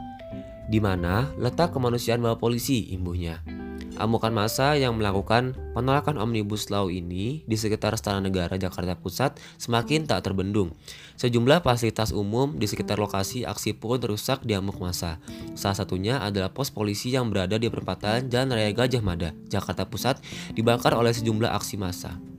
Di 0.68 0.80
mana 0.80 1.28
letak 1.36 1.76
kemanusiaan 1.76 2.24
Bapak 2.24 2.40
polisi, 2.40 2.88
imbuhnya. 2.96 3.57
Amukan 3.98 4.30
massa 4.30 4.78
yang 4.78 4.94
melakukan 4.94 5.58
penolakan 5.74 6.22
Omnibus 6.22 6.70
Law 6.70 6.87
ini 6.87 7.42
di 7.42 7.56
sekitar 7.58 7.98
Istana 7.98 8.22
Negara 8.22 8.54
Jakarta 8.54 8.94
Pusat 8.94 9.42
semakin 9.58 10.06
tak 10.06 10.22
terbendung. 10.22 10.70
Sejumlah 11.18 11.66
fasilitas 11.66 12.14
umum 12.14 12.54
di 12.54 12.70
sekitar 12.70 12.94
lokasi 12.94 13.42
aksi 13.42 13.74
pun 13.74 13.98
rusak 13.98 14.46
di 14.46 14.54
amuk 14.54 14.78
massa. 14.78 15.18
Salah 15.58 15.82
satunya 15.82 16.22
adalah 16.22 16.54
pos 16.54 16.70
polisi 16.70 17.11
yang 17.11 17.26
berada 17.34 17.58
di 17.58 17.66
perempatan 17.66 18.30
Jalan 18.30 18.54
Raya 18.54 18.70
Gajah 18.70 19.02
Mada, 19.02 19.34
Jakarta 19.50 19.82
Pusat 19.82 20.22
dibakar 20.54 20.94
oleh 20.94 21.11
sejumlah 21.11 21.50
aksi 21.58 21.74
massa. 21.74 22.38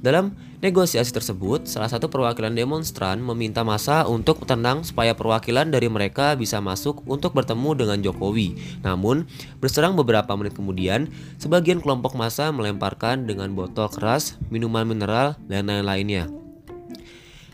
Dalam 0.00 0.32
negosiasi 0.64 1.12
tersebut, 1.12 1.68
salah 1.68 1.92
satu 1.92 2.08
perwakilan 2.08 2.56
demonstran 2.56 3.20
meminta 3.20 3.60
massa 3.60 4.08
untuk 4.08 4.48
tenang 4.48 4.80
supaya 4.80 5.12
perwakilan 5.12 5.68
dari 5.68 5.92
mereka 5.92 6.32
bisa 6.40 6.56
masuk 6.56 7.04
untuk 7.04 7.36
bertemu 7.36 7.76
dengan 7.76 7.98
Jokowi. 8.00 8.80
Namun, 8.80 9.28
berserang 9.60 10.00
beberapa 10.00 10.32
menit 10.40 10.56
kemudian, 10.56 11.12
sebagian 11.36 11.84
kelompok 11.84 12.16
massa 12.16 12.48
melemparkan 12.48 13.28
dengan 13.28 13.52
botol 13.52 13.92
keras, 13.92 14.40
minuman 14.48 14.88
mineral, 14.88 15.36
dan 15.52 15.68
lain-lainnya. 15.68 16.32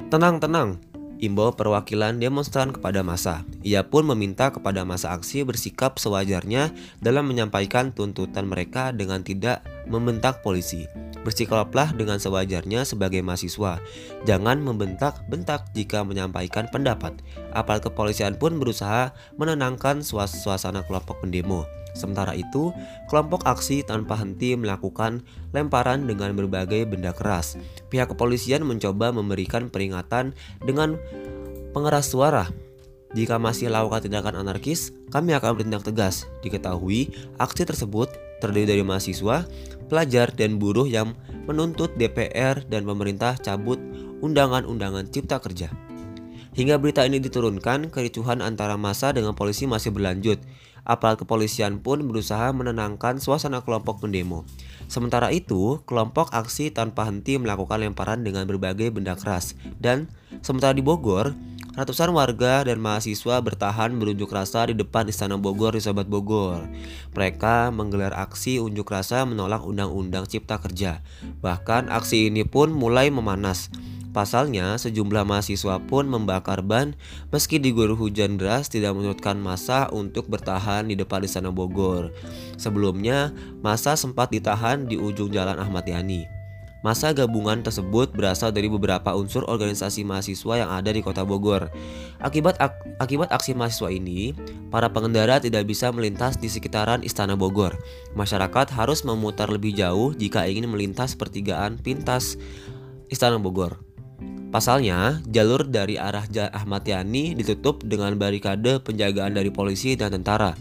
Tenang, 0.06 0.38
tenang, 0.38 0.78
imbau 1.18 1.52
perwakilan 1.54 2.20
demonstran 2.20 2.72
kepada 2.72 3.00
massa. 3.00 3.42
Ia 3.64 3.84
pun 3.86 4.04
meminta 4.06 4.52
kepada 4.52 4.84
massa 4.84 5.12
aksi 5.16 5.42
bersikap 5.42 5.96
sewajarnya 5.96 6.72
dalam 7.00 7.26
menyampaikan 7.26 7.92
tuntutan 7.92 8.46
mereka 8.48 8.92
dengan 8.92 9.24
tidak 9.24 9.64
membentak 9.86 10.40
polisi. 10.44 10.84
Bersikaplah 11.26 11.90
dengan 11.96 12.22
sewajarnya 12.22 12.86
sebagai 12.86 13.18
mahasiswa. 13.18 13.82
Jangan 14.28 14.62
membentak-bentak 14.62 15.74
jika 15.74 16.06
menyampaikan 16.06 16.70
pendapat. 16.70 17.18
Aparat 17.50 17.82
kepolisian 17.82 18.38
pun 18.38 18.62
berusaha 18.62 19.10
menenangkan 19.34 20.06
suas- 20.06 20.38
suasana 20.38 20.86
kelompok 20.86 21.18
pendemo. 21.26 21.66
Sementara 21.96 22.36
itu, 22.36 22.76
kelompok 23.08 23.48
aksi 23.48 23.80
tanpa 23.80 24.20
henti 24.20 24.52
melakukan 24.52 25.24
lemparan 25.56 26.04
dengan 26.04 26.36
berbagai 26.36 26.84
benda 26.84 27.16
keras. 27.16 27.56
Pihak 27.88 28.12
kepolisian 28.12 28.68
mencoba 28.68 29.16
memberikan 29.16 29.72
peringatan 29.72 30.36
dengan 30.60 31.00
pengeras 31.72 32.12
suara. 32.12 32.52
Jika 33.16 33.40
masih 33.40 33.72
lakukan 33.72 34.04
tindakan 34.04 34.44
anarkis, 34.44 34.92
kami 35.08 35.32
akan 35.32 35.56
bertindak 35.56 35.88
tegas. 35.88 36.28
Diketahui, 36.44 37.16
aksi 37.40 37.64
tersebut 37.64 38.12
terdiri 38.44 38.76
dari 38.76 38.84
mahasiswa, 38.84 39.48
pelajar, 39.88 40.28
dan 40.36 40.60
buruh 40.60 40.84
yang 40.84 41.16
menuntut 41.48 41.96
DPR 41.96 42.60
dan 42.68 42.84
pemerintah 42.84 43.40
cabut 43.40 43.80
undangan-undangan 44.20 45.08
cipta 45.08 45.40
kerja. 45.40 45.72
Hingga 46.56 46.80
berita 46.80 47.04
ini 47.04 47.20
diturunkan, 47.20 47.92
kericuhan 47.92 48.40
antara 48.40 48.80
massa 48.80 49.12
dengan 49.12 49.36
polisi 49.36 49.68
masih 49.68 49.92
berlanjut. 49.92 50.40
Aparat 50.86 51.18
kepolisian 51.18 51.82
pun 51.82 52.06
berusaha 52.06 52.54
menenangkan 52.54 53.18
suasana 53.18 53.66
kelompok 53.66 54.06
pendemo. 54.06 54.46
Sementara 54.86 55.34
itu, 55.34 55.82
kelompok 55.82 56.30
aksi 56.30 56.70
tanpa 56.70 57.10
henti 57.10 57.34
melakukan 57.42 57.82
lemparan 57.82 58.22
dengan 58.22 58.46
berbagai 58.46 58.94
benda 58.94 59.18
keras. 59.18 59.58
Dan 59.82 60.06
sementara 60.46 60.70
di 60.70 60.86
Bogor, 60.86 61.34
ratusan 61.76 62.08
warga 62.16 62.64
dan 62.64 62.80
mahasiswa 62.80 63.36
bertahan 63.44 63.92
berunjuk 64.00 64.32
rasa 64.32 64.72
di 64.72 64.74
depan 64.74 65.04
Istana 65.06 65.36
Bogor 65.36 65.76
di 65.76 65.84
Sobat 65.84 66.08
Bogor. 66.08 66.64
Mereka 67.12 67.68
menggelar 67.68 68.16
aksi 68.16 68.56
unjuk 68.58 68.88
rasa 68.88 69.28
menolak 69.28 69.60
Undang-Undang 69.60 70.24
Cipta 70.24 70.56
Kerja. 70.56 71.04
Bahkan 71.44 71.92
aksi 71.92 72.32
ini 72.32 72.48
pun 72.48 72.72
mulai 72.72 73.12
memanas. 73.12 73.68
Pasalnya, 74.16 74.80
sejumlah 74.80 75.28
mahasiswa 75.28 75.76
pun 75.84 76.08
membakar 76.08 76.64
ban 76.64 76.96
meski 77.28 77.60
diguyur 77.60 77.92
hujan 78.00 78.40
deras 78.40 78.72
tidak 78.72 78.96
menyurutkan 78.96 79.36
massa 79.36 79.92
untuk 79.92 80.32
bertahan 80.32 80.88
di 80.88 80.96
depan 80.96 81.20
Istana 81.20 81.52
Bogor. 81.52 82.16
Sebelumnya, 82.56 83.36
massa 83.60 83.92
sempat 83.92 84.32
ditahan 84.32 84.88
di 84.88 84.96
ujung 84.96 85.28
Jalan 85.28 85.60
Ahmad 85.60 85.84
Yani. 85.84 86.35
Masa 86.86 87.10
gabungan 87.10 87.66
tersebut 87.66 88.14
berasal 88.14 88.54
dari 88.54 88.70
beberapa 88.70 89.10
unsur 89.18 89.42
organisasi 89.50 90.06
mahasiswa 90.06 90.54
yang 90.54 90.70
ada 90.70 90.94
di 90.94 91.02
Kota 91.02 91.26
Bogor. 91.26 91.66
Akibat 92.22 92.54
ak- 92.62 93.02
akibat 93.02 93.26
aksi 93.34 93.58
mahasiswa 93.58 93.90
ini, 93.90 94.38
para 94.70 94.86
pengendara 94.86 95.42
tidak 95.42 95.66
bisa 95.66 95.90
melintas 95.90 96.38
di 96.38 96.46
sekitaran 96.46 97.02
Istana 97.02 97.34
Bogor. 97.34 97.74
Masyarakat 98.14 98.70
harus 98.70 99.02
memutar 99.02 99.50
lebih 99.50 99.74
jauh 99.74 100.14
jika 100.14 100.46
ingin 100.46 100.70
melintas 100.70 101.18
pertigaan 101.18 101.74
pintas 101.74 102.38
Istana 103.10 103.42
Bogor. 103.42 103.82
Pasalnya, 104.54 105.18
jalur 105.26 105.66
dari 105.66 105.98
arah 105.98 106.22
Ahmad 106.54 106.86
Yani 106.86 107.34
ditutup 107.34 107.82
dengan 107.82 108.14
barikade 108.14 108.78
penjagaan 108.78 109.34
dari 109.34 109.50
polisi 109.50 109.98
dan 109.98 110.14
tentara. 110.14 110.54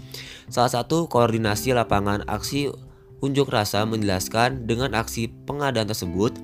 Salah 0.50 0.74
satu 0.74 1.06
koordinasi 1.06 1.78
lapangan 1.78 2.26
aksi 2.26 2.74
unjuk 3.23 3.51
rasa 3.51 3.84
menjelaskan 3.88 4.67
dengan 4.67 4.95
aksi 4.95 5.32
pengadaan 5.47 5.88
tersebut 5.88 6.36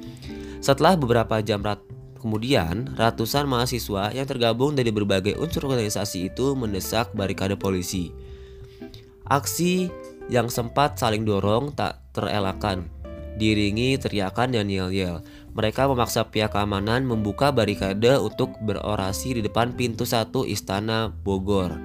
setelah 0.62 0.94
beberapa 0.94 1.42
jam 1.42 1.66
rat 1.66 1.82
kemudian 2.22 2.94
ratusan 2.94 3.50
mahasiswa 3.50 4.14
yang 4.14 4.30
tergabung 4.30 4.78
dari 4.78 4.94
berbagai 4.94 5.34
unsur 5.42 5.66
organisasi 5.66 6.30
itu 6.30 6.54
mendesak 6.54 7.10
barikade 7.18 7.58
polisi. 7.58 8.14
Aksi 9.26 9.90
yang 10.30 10.54
sempat 10.54 11.02
saling 11.02 11.26
dorong 11.26 11.74
tak 11.74 11.98
terelakkan, 12.14 12.86
diringi 13.42 13.98
teriakan 13.98 14.54
dan 14.54 14.70
yel-yel. 14.70 15.26
Mereka 15.52 15.90
memaksa 15.90 16.30
pihak 16.30 16.54
keamanan 16.54 17.04
membuka 17.04 17.50
barikade 17.50 18.16
untuk 18.22 18.56
berorasi 18.62 19.36
di 19.36 19.42
depan 19.42 19.74
pintu 19.74 20.06
satu 20.06 20.46
istana 20.46 21.10
Bogor. 21.10 21.76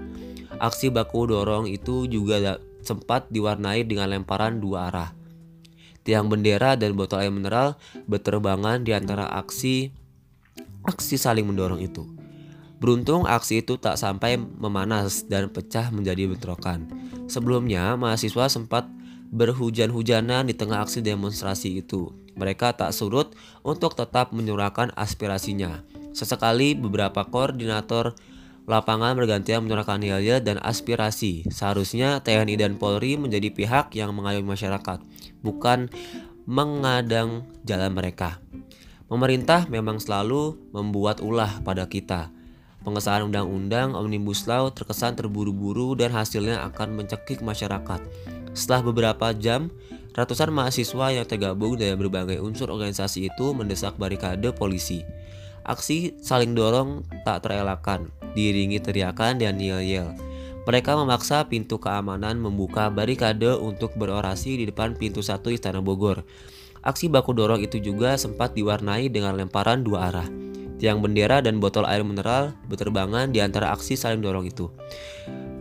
Aksi 0.61 0.93
baku 0.93 1.33
dorong 1.33 1.67
itu 1.67 2.07
juga 2.07 2.61
sempat 2.87 3.27
diwarnai 3.35 3.83
dengan 3.83 4.15
lemparan 4.15 4.63
dua 4.63 4.89
arah. 4.89 5.11
Tiang 6.07 6.31
bendera 6.31 6.79
dan 6.79 6.95
botol 6.95 7.27
air 7.27 7.35
mineral 7.35 7.75
berterbangan 8.07 8.87
di 8.87 8.95
antara 8.95 9.27
aksi 9.27 9.91
aksi 10.87 11.19
saling 11.19 11.43
mendorong 11.43 11.83
itu. 11.83 12.07
Beruntung 12.79 13.27
aksi 13.27 13.65
itu 13.65 13.75
tak 13.75 13.99
sampai 13.99 14.39
memanas 14.39 15.27
dan 15.27 15.51
pecah 15.51 15.91
menjadi 15.91 16.31
bentrokan. 16.31 16.87
Sebelumnya, 17.27 17.99
mahasiswa 17.99 18.47
sempat 18.47 18.87
berhujan-hujanan 19.35 20.47
di 20.47 20.55
tengah 20.55 20.87
aksi 20.87 21.03
demonstrasi 21.03 21.83
itu. 21.83 22.15
Mereka 22.37 22.77
tak 22.79 22.95
surut 22.95 23.35
untuk 23.67 23.97
tetap 23.99 24.31
menyuarakan 24.31 24.95
aspirasinya. 24.95 25.83
Sesekali 26.13 26.77
beberapa 26.77 27.25
koordinator 27.27 28.15
lapangan 28.67 29.15
bergantian 29.15 29.63
menyuarakan 29.63 30.03
yel 30.03 30.43
dan 30.43 30.59
aspirasi. 30.59 31.47
Seharusnya 31.49 32.19
TNI 32.21 32.59
dan 32.59 32.75
Polri 32.77 33.15
menjadi 33.15 33.49
pihak 33.55 33.95
yang 33.95 34.11
mengayomi 34.13 34.59
masyarakat, 34.59 34.99
bukan 35.41 35.87
mengadang 36.45 37.47
jalan 37.63 37.95
mereka. 37.95 38.43
Pemerintah 39.07 39.71
memang 39.71 40.03
selalu 40.03 40.59
membuat 40.75 41.23
ulah 41.23 41.63
pada 41.63 41.87
kita. 41.87 42.35
Pengesahan 42.83 43.27
undang-undang 43.27 43.95
Omnibus 43.95 44.47
Law 44.47 44.71
terkesan 44.71 45.19
terburu-buru 45.19 45.99
dan 45.99 46.15
hasilnya 46.15 46.63
akan 46.71 47.03
mencekik 47.03 47.43
masyarakat. 47.43 47.99
Setelah 48.55 48.83
beberapa 48.87 49.35
jam, 49.35 49.71
ratusan 50.15 50.55
mahasiswa 50.55 51.07
yang 51.11 51.27
tergabung 51.27 51.75
dari 51.75 51.99
berbagai 51.99 52.39
unsur 52.39 52.71
organisasi 52.71 53.31
itu 53.31 53.47
mendesak 53.55 53.99
barikade 53.99 54.55
polisi. 54.55 55.03
Aksi 55.67 56.15
saling 56.23 56.55
dorong 56.55 57.03
tak 57.27 57.43
terelakkan, 57.43 58.07
diiringi 58.39 58.79
teriakan 58.79 59.43
dan 59.43 59.59
yel-yel. 59.59 60.15
Mereka 60.63 60.95
memaksa 60.95 61.43
pintu 61.51 61.83
keamanan 61.83 62.39
membuka 62.39 62.87
barikade 62.87 63.51
untuk 63.59 63.91
berorasi 63.99 64.63
di 64.63 64.71
depan 64.71 64.95
pintu 64.95 65.27
satu 65.27 65.51
Istana 65.51 65.83
Bogor. 65.83 66.23
Aksi 66.87 67.11
baku 67.11 67.35
dorong 67.35 67.67
itu 67.67 67.83
juga 67.83 68.15
sempat 68.15 68.55
diwarnai 68.55 69.11
dengan 69.11 69.35
lemparan 69.35 69.83
dua 69.83 70.15
arah. 70.15 70.31
Tiang 70.79 71.03
bendera 71.03 71.43
dan 71.43 71.59
botol 71.59 71.83
air 71.83 72.07
mineral 72.07 72.55
berterbangan 72.71 73.35
di 73.35 73.43
antara 73.43 73.75
aksi 73.75 73.99
saling 73.99 74.23
dorong 74.23 74.47
itu. 74.47 74.71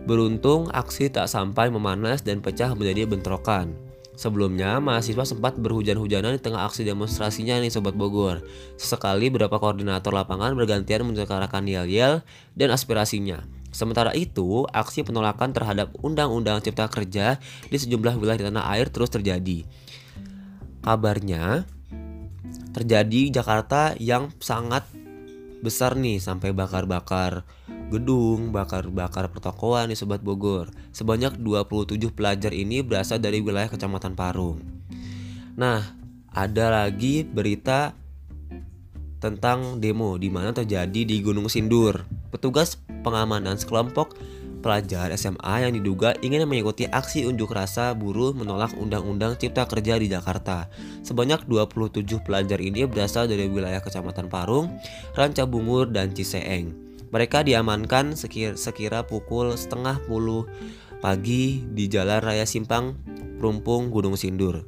Beruntung 0.06 0.70
aksi 0.70 1.10
tak 1.10 1.26
sampai 1.26 1.66
memanas 1.66 2.22
dan 2.22 2.38
pecah 2.38 2.78
menjadi 2.78 3.10
bentrokan. 3.10 3.85
Sebelumnya, 4.16 4.80
mahasiswa 4.80 5.28
sempat 5.28 5.60
berhujan-hujanan 5.60 6.34
di 6.34 6.40
tengah 6.40 6.64
aksi 6.64 6.88
demonstrasinya 6.88 7.60
nih 7.60 7.68
Sobat 7.68 7.92
Bogor. 7.92 8.40
Sesekali 8.80 9.28
beberapa 9.28 9.60
koordinator 9.60 10.08
lapangan 10.08 10.56
bergantian 10.56 11.04
menyuarakan 11.04 11.68
yel-yel 11.68 12.24
dan 12.56 12.72
aspirasinya. 12.72 13.44
Sementara 13.76 14.16
itu, 14.16 14.64
aksi 14.72 15.04
penolakan 15.04 15.52
terhadap 15.52 15.92
Undang-Undang 16.00 16.64
Cipta 16.64 16.88
Kerja 16.88 17.36
di 17.68 17.76
sejumlah 17.76 18.16
wilayah 18.16 18.40
di 18.40 18.46
tanah 18.48 18.64
air 18.72 18.88
terus 18.88 19.12
terjadi. 19.12 19.68
Kabarnya, 20.80 21.68
terjadi 22.72 23.20
di 23.28 23.28
Jakarta 23.28 23.92
yang 24.00 24.32
sangat 24.40 24.88
besar 25.60 25.92
nih 25.92 26.24
sampai 26.24 26.56
bakar-bakar 26.56 27.44
gedung, 27.86 28.50
bakar-bakar 28.50 29.30
pertokoan 29.30 29.90
di 29.90 29.96
Sobat 29.96 30.22
Bogor. 30.22 30.70
Sebanyak 30.90 31.38
27 31.38 32.10
pelajar 32.10 32.50
ini 32.50 32.82
berasal 32.82 33.22
dari 33.22 33.38
wilayah 33.38 33.70
Kecamatan 33.70 34.18
Parung. 34.18 34.58
Nah, 35.54 35.82
ada 36.34 36.84
lagi 36.84 37.22
berita 37.22 37.94
tentang 39.22 39.80
demo 39.80 40.20
di 40.20 40.28
mana 40.28 40.52
terjadi 40.52 41.02
di 41.06 41.16
Gunung 41.24 41.48
Sindur. 41.48 42.04
Petugas 42.28 42.76
pengamanan 43.00 43.56
sekelompok 43.56 44.18
pelajar 44.60 45.14
SMA 45.14 45.62
yang 45.62 45.72
diduga 45.78 46.18
ingin 46.26 46.42
mengikuti 46.44 46.90
aksi 46.90 47.22
unjuk 47.22 47.54
rasa 47.54 47.94
buruh 47.94 48.34
menolak 48.34 48.74
Undang-Undang 48.74 49.38
Cipta 49.38 49.62
Kerja 49.64 49.94
di 49.94 50.10
Jakarta. 50.10 50.66
Sebanyak 51.06 51.46
27 51.46 52.02
pelajar 52.26 52.58
ini 52.58 52.82
berasal 52.84 53.30
dari 53.30 53.46
wilayah 53.46 53.78
Kecamatan 53.78 54.26
Parung, 54.26 54.74
Ranca 55.14 55.46
Bungur, 55.46 55.86
dan 55.88 56.10
Ciseeng. 56.10 56.85
Mereka 57.10 57.46
diamankan 57.46 58.18
sekira, 58.18 58.58
sekira 58.58 59.06
pukul 59.06 59.54
setengah 59.54 60.02
puluh 60.06 60.46
pagi 60.98 61.62
di 61.62 61.86
Jalan 61.86 62.24
Raya 62.24 62.48
Simpang, 62.48 62.98
Perumpung, 63.38 63.94
Gunung 63.94 64.18
Sindur. 64.18 64.66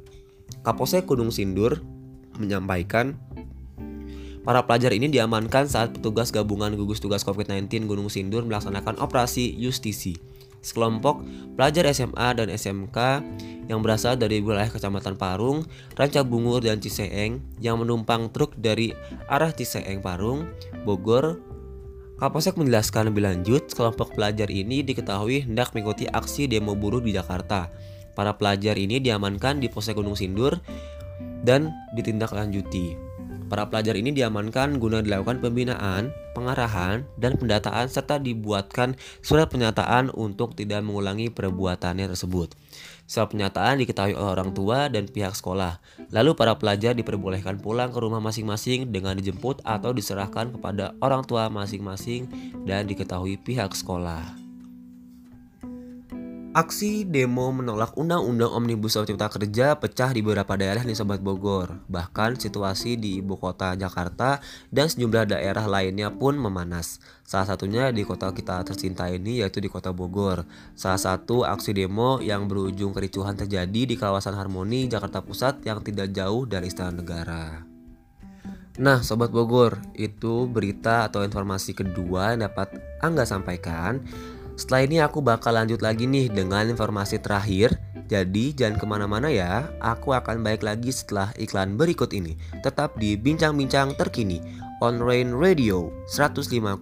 Kapolsek 0.63 1.07
Gunung 1.07 1.31
Sindur 1.33 1.83
menyampaikan 2.39 3.19
Para 4.39 4.63
pelajar 4.63 4.95
ini 4.95 5.11
diamankan 5.11 5.67
saat 5.67 5.93
petugas 5.93 6.31
gabungan 6.31 6.73
gugus 6.73 7.03
tugas 7.03 7.27
COVID-19 7.27 7.85
Gunung 7.85 8.07
Sindur 8.07 8.47
melaksanakan 8.47 8.97
operasi 8.97 9.53
justisi. 9.59 10.15
Sekelompok 10.59 11.21
pelajar 11.53 11.87
SMA 11.91 12.27
dan 12.33 12.47
SMK 12.51 12.97
yang 13.69 13.85
berasal 13.85 14.17
dari 14.17 14.41
wilayah 14.41 14.67
Kecamatan 14.71 15.15
Parung, 15.15 15.63
Ranca 15.93 16.25
Bungur, 16.25 16.65
dan 16.65 16.81
Ciseeng 16.81 17.39
yang 17.61 17.79
menumpang 17.79 18.31
truk 18.33 18.57
dari 18.57 18.91
arah 19.29 19.53
Ciseeng 19.53 20.01
Parung, 20.01 20.49
Bogor, 20.81 21.39
Kapolsek 22.19 22.59
menjelaskan 22.59 23.15
lebih 23.15 23.23
lanjut, 23.23 23.71
kelompok 23.71 24.11
pelajar 24.11 24.51
ini 24.51 24.83
diketahui 24.83 25.47
hendak 25.47 25.71
mengikuti 25.71 26.03
aksi 26.03 26.51
demo 26.51 26.75
buruh 26.75 26.99
di 26.99 27.15
Jakarta. 27.15 27.71
Para 28.11 28.35
pelajar 28.35 28.75
ini 28.75 28.99
diamankan 28.99 29.63
di 29.63 29.71
Polsek 29.71 29.95
Gunung 29.95 30.19
Sindur 30.19 30.59
dan 31.47 31.71
ditindaklanjuti. 31.95 32.99
Para 33.47 33.71
pelajar 33.71 33.95
ini 33.95 34.11
diamankan 34.11 34.83
guna 34.83 34.99
dilakukan 34.99 35.39
pembinaan, 35.39 36.11
pengarahan, 36.35 37.07
dan 37.15 37.39
pendataan 37.39 37.87
serta 37.87 38.19
dibuatkan 38.19 38.99
surat 39.23 39.47
pernyataan 39.47 40.11
untuk 40.11 40.59
tidak 40.59 40.83
mengulangi 40.83 41.31
perbuatannya 41.31 42.03
tersebut. 42.03 42.51
Surat 43.09 43.33
pernyataan 43.33 43.81
diketahui 43.81 44.13
oleh 44.13 44.37
orang 44.37 44.53
tua 44.53 44.85
dan 44.85 45.09
pihak 45.09 45.33
sekolah. 45.33 45.81
Lalu 46.13 46.37
para 46.37 46.53
pelajar 46.53 46.93
diperbolehkan 46.93 47.57
pulang 47.57 47.89
ke 47.89 47.97
rumah 47.97 48.21
masing-masing 48.21 48.93
dengan 48.93 49.17
dijemput 49.17 49.65
atau 49.65 49.89
diserahkan 49.89 50.53
kepada 50.53 50.93
orang 51.01 51.25
tua 51.25 51.49
masing-masing 51.49 52.29
dan 52.69 52.85
diketahui 52.85 53.41
pihak 53.41 53.73
sekolah. 53.73 54.38
Aksi 56.49 57.05
demo 57.05 57.53
menolak 57.53 57.93
Undang-Undang 57.93 58.49
Omnibus 58.49 58.97
Law 58.97 59.05
Cipta 59.05 59.29
Kerja 59.29 59.77
pecah 59.77 60.09
di 60.09 60.25
beberapa 60.25 60.57
daerah 60.57 60.81
di 60.81 60.97
Sobat 60.97 61.21
Bogor. 61.21 61.85
Bahkan 61.85 62.41
situasi 62.41 62.97
di 62.97 63.21
ibu 63.21 63.37
kota 63.37 63.77
Jakarta 63.77 64.41
dan 64.73 64.89
sejumlah 64.89 65.29
daerah 65.29 65.69
lainnya 65.69 66.09
pun 66.09 66.41
memanas. 66.41 66.97
Salah 67.21 67.53
satunya 67.53 67.93
di 67.93 68.01
kota 68.01 68.33
kita 68.33 68.65
tercinta 68.65 69.05
ini 69.13 69.45
yaitu 69.45 69.61
di 69.61 69.69
kota 69.69 69.93
Bogor. 69.93 70.41
Salah 70.73 70.97
satu 70.97 71.45
aksi 71.45 71.69
demo 71.69 72.17
yang 72.17 72.49
berujung 72.49 72.97
kericuhan 72.97 73.37
terjadi 73.37 73.85
di 73.85 73.93
kawasan 73.93 74.33
Harmoni, 74.33 74.89
Jakarta 74.89 75.21
Pusat 75.21 75.61
yang 75.69 75.85
tidak 75.85 76.09
jauh 76.17 76.49
dari 76.49 76.65
Istana 76.65 76.97
Negara. 76.97 77.61
Nah, 78.81 79.05
Sobat 79.05 79.29
Bogor, 79.29 79.77
itu 79.93 80.49
berita 80.49 81.05
atau 81.05 81.21
informasi 81.21 81.77
kedua 81.77 82.33
yang 82.33 82.49
dapat 82.49 82.73
Angga 83.05 83.27
sampaikan. 83.27 84.01
Setelah 84.59 84.81
ini 84.83 84.99
aku 84.99 85.23
bakal 85.23 85.55
lanjut 85.55 85.79
lagi 85.79 86.03
nih 86.03 86.27
dengan 86.27 86.67
informasi 86.67 87.23
terakhir. 87.23 87.79
Jadi 88.11 88.51
jangan 88.51 88.75
ke 88.75 88.83
mana-mana 88.83 89.31
ya. 89.31 89.71
Aku 89.79 90.11
akan 90.11 90.43
balik 90.43 90.67
lagi 90.67 90.91
setelah 90.91 91.31
iklan 91.39 91.79
berikut 91.79 92.11
ini. 92.11 92.35
Tetap 92.59 92.99
di 92.99 93.15
Bincang-Bincang 93.15 93.95
Terkini 93.95 94.43
On 94.83 94.99
Rain 94.99 95.31
Radio 95.31 95.95
105,6 96.11 96.75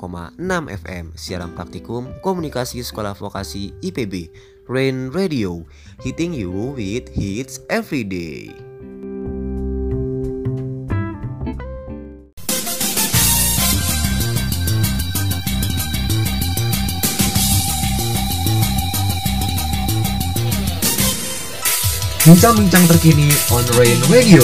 FM 0.73 1.05
Siaran 1.13 1.53
praktikum 1.53 2.09
komunikasi 2.25 2.81
sekolah 2.81 3.13
vokasi 3.13 3.77
IPB 3.85 4.33
Rain 4.65 5.13
Radio. 5.13 5.61
Hitting 6.01 6.33
you 6.33 6.73
with 6.73 7.05
hits 7.13 7.61
every 7.69 8.01
day 8.01 8.66
Bincang-bincang 22.27 22.83
terkini 22.91 23.31
on 23.55 23.63
Rain 23.79 23.95
Radio. 24.11 24.43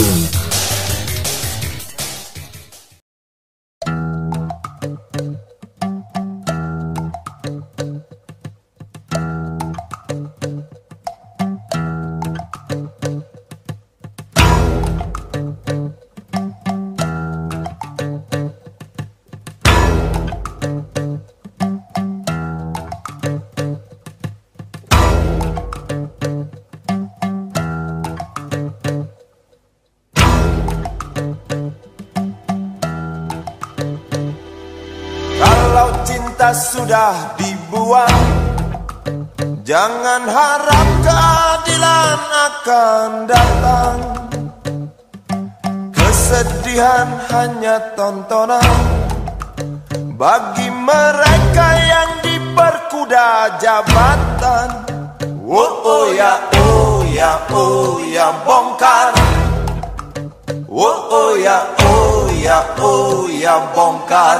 Jangan 40.24 40.40
harap 40.40 40.90
keadilan 41.04 42.20
akan 42.32 43.10
datang. 43.28 43.98
Kesedihan 45.92 47.08
hanya 47.28 47.92
tontonan. 47.92 48.80
Bagi 50.16 50.72
mereka 50.72 51.68
yang 51.76 52.12
diperkuda 52.24 53.60
jabatan. 53.60 54.88
Oh, 55.44 55.84
oh 55.84 56.08
ya, 56.16 56.40
oh 56.56 57.04
ya, 57.04 57.44
oh 57.52 58.00
ya 58.08 58.32
bongkar. 58.48 59.12
Oh, 60.72 61.00
oh 61.12 61.32
ya, 61.36 61.68
oh 61.84 62.32
ya, 62.32 62.64
oh 62.80 63.28
ya 63.28 63.60
bongkar 63.76 64.40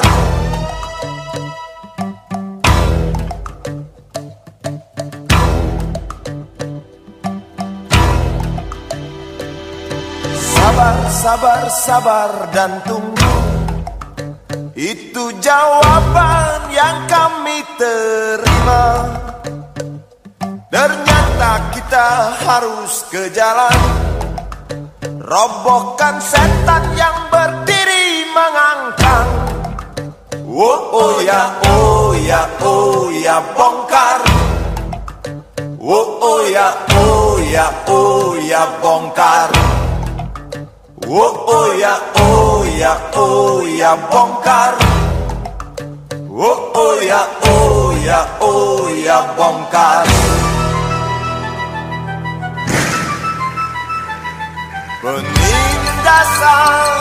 Sabar, 11.14 11.70
sabar, 11.70 12.50
dan 12.50 12.82
tunggu. 12.90 13.36
Itu 14.74 15.30
jawaban 15.38 16.74
yang 16.74 17.06
kami 17.06 17.62
terima. 17.78 18.84
Ternyata 20.74 21.70
kita 21.70 22.08
harus 22.34 23.06
ke 23.14 23.30
jalan. 23.30 23.78
Robohkan 25.22 26.18
setan 26.18 26.82
yang 26.98 27.30
berdiri 27.30 28.26
mengangkang. 28.34 29.30
Oh, 30.50 30.82
oh 30.98 31.16
ya, 31.22 31.42
oh 31.70 32.18
ya, 32.26 32.42
oh 32.66 33.14
ya 33.14 33.38
bongkar. 33.54 34.20
Oh, 35.78 36.08
oh 36.26 36.42
ya, 36.50 36.74
oh 36.98 37.38
ya, 37.38 37.70
oh 37.86 38.34
ya 38.42 38.66
bongkar 38.82 39.83
Oh, 41.06 41.36
oh 41.48 41.74
ya, 41.76 42.00
oh 42.16 42.64
ya, 42.80 42.96
oh 43.16 43.60
ya 43.68 43.92
bongkar. 44.08 44.72
Oh, 46.32 46.72
oh 46.74 46.96
ya, 47.04 47.22
oh 47.44 47.92
ya, 48.08 48.20
oh 48.40 48.88
ya 49.04 49.18
bongkar. 49.36 50.08
Penindasan 55.64 57.00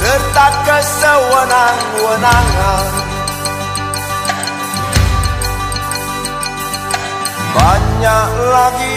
serta 0.00 0.46
kesewenang-wenangan. 0.64 2.88
Banyak 7.52 8.28
lagi 8.48 8.96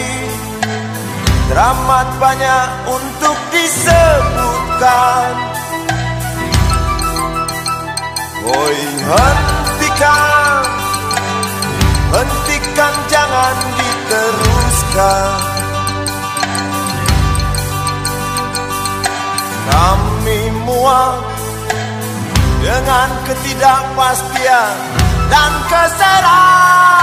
Teramat 1.46 2.10
banyak 2.18 2.90
untuk 2.90 3.38
disebutkan. 3.54 5.30
Woi 8.42 8.78
hentikan. 9.06 10.66
Hentikan 12.10 12.94
jangan 13.06 13.54
diteruskan. 13.78 15.38
Kami 19.66 20.50
muak 20.66 21.26
Dengan 22.62 23.10
ketidakpastian 23.26 24.74
Dan 25.30 25.52
keserakahan. 25.70 26.96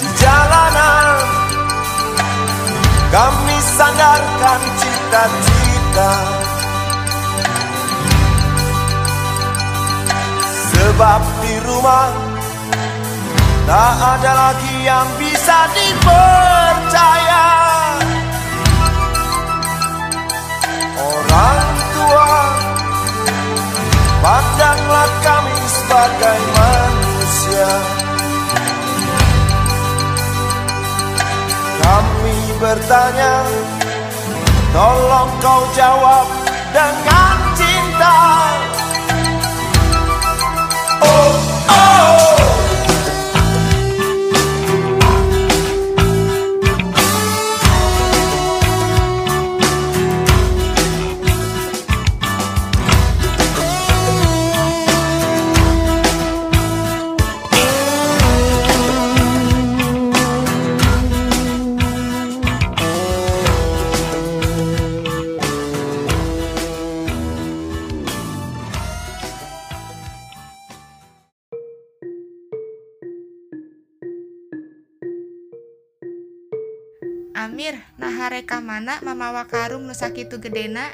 Di 0.00 0.08
jalanan 0.20 0.99
Kami 3.10 3.56
sandarkan 3.58 4.60
cita-cita. 4.78 6.12
Sebab 10.70 11.22
di 11.42 11.54
rumah 11.66 12.10
Tak 13.70 13.98
ada 14.18 14.32
lagi 14.34 14.74
yang 14.82 15.06
bisa 15.18 15.58
dipercaya. 15.74 17.46
Orang 20.98 21.70
tua 21.94 22.30
Pandanglah 24.20 25.10
kami 25.24 25.56
sebagai 25.64 26.40
manusia. 26.52 27.70
Kami 31.80 32.49
bertanya 32.60 33.40
Tolong 34.70 35.30
kau 35.42 35.66
jawab 35.74 36.30
dengan 36.70 37.36
cinta. 37.58 38.18
Oh, 41.02 41.34
oh 41.66 42.19
kareka 78.30 78.62
mana 78.62 79.02
mamawa 79.02 79.42
karung 79.50 79.90
nu 79.90 79.94
sakitu 79.98 80.38
gedena? 80.38 80.86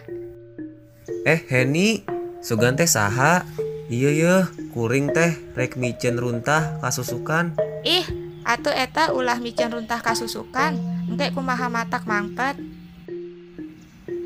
Eh 1.28 1.37
Heni 1.53 2.01
sugan 2.41 2.80
teh 2.80 2.89
saha? 2.89 3.45
Iya 3.93 4.11
ye 4.16 4.37
kuring 4.72 5.12
teh 5.12 5.37
rek 5.53 5.76
micen 5.76 6.16
runtah 6.16 6.80
kasusukan. 6.80 7.53
Ih 7.84 8.09
atuh 8.41 8.72
eta 8.72 9.12
ulah 9.12 9.37
micen 9.37 9.68
runtah 9.68 10.01
kasusukan 10.01 10.80
engke 11.12 11.28
kumaha 11.37 11.68
matak 11.68 12.09
mangpet. 12.09 12.57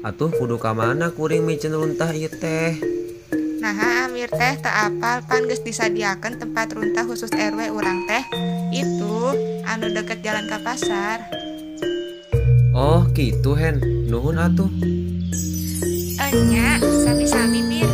Atuh 0.07 0.31
kudu 0.31 0.63
ka 0.63 0.71
mana 0.71 1.11
kuring 1.11 1.43
micen 1.43 1.75
runtah 1.75 2.15
ieu 2.15 2.31
teh? 2.31 2.79
Nah, 3.59 4.07
Amir 4.07 4.31
teh 4.31 4.55
tak 4.63 4.87
apal 4.87 5.27
pan 5.27 5.51
geus 5.51 5.67
disadiakeun 5.67 6.39
tempat 6.39 6.79
runtah 6.79 7.03
khusus 7.03 7.35
RW 7.35 7.75
urang 7.75 8.07
teh. 8.07 8.23
Itu 8.71 9.35
anu 9.67 9.91
deket 9.91 10.23
jalan 10.23 10.47
ke 10.47 10.63
pasar. 10.63 11.50
Oh 12.71 13.03
gitu 13.19 13.59
Hen, 13.59 13.83
nuhun 14.07 14.39
atuh. 14.39 14.71
Enya, 16.23 16.79
sami-sami 17.03 17.67
Mir. 17.67 17.91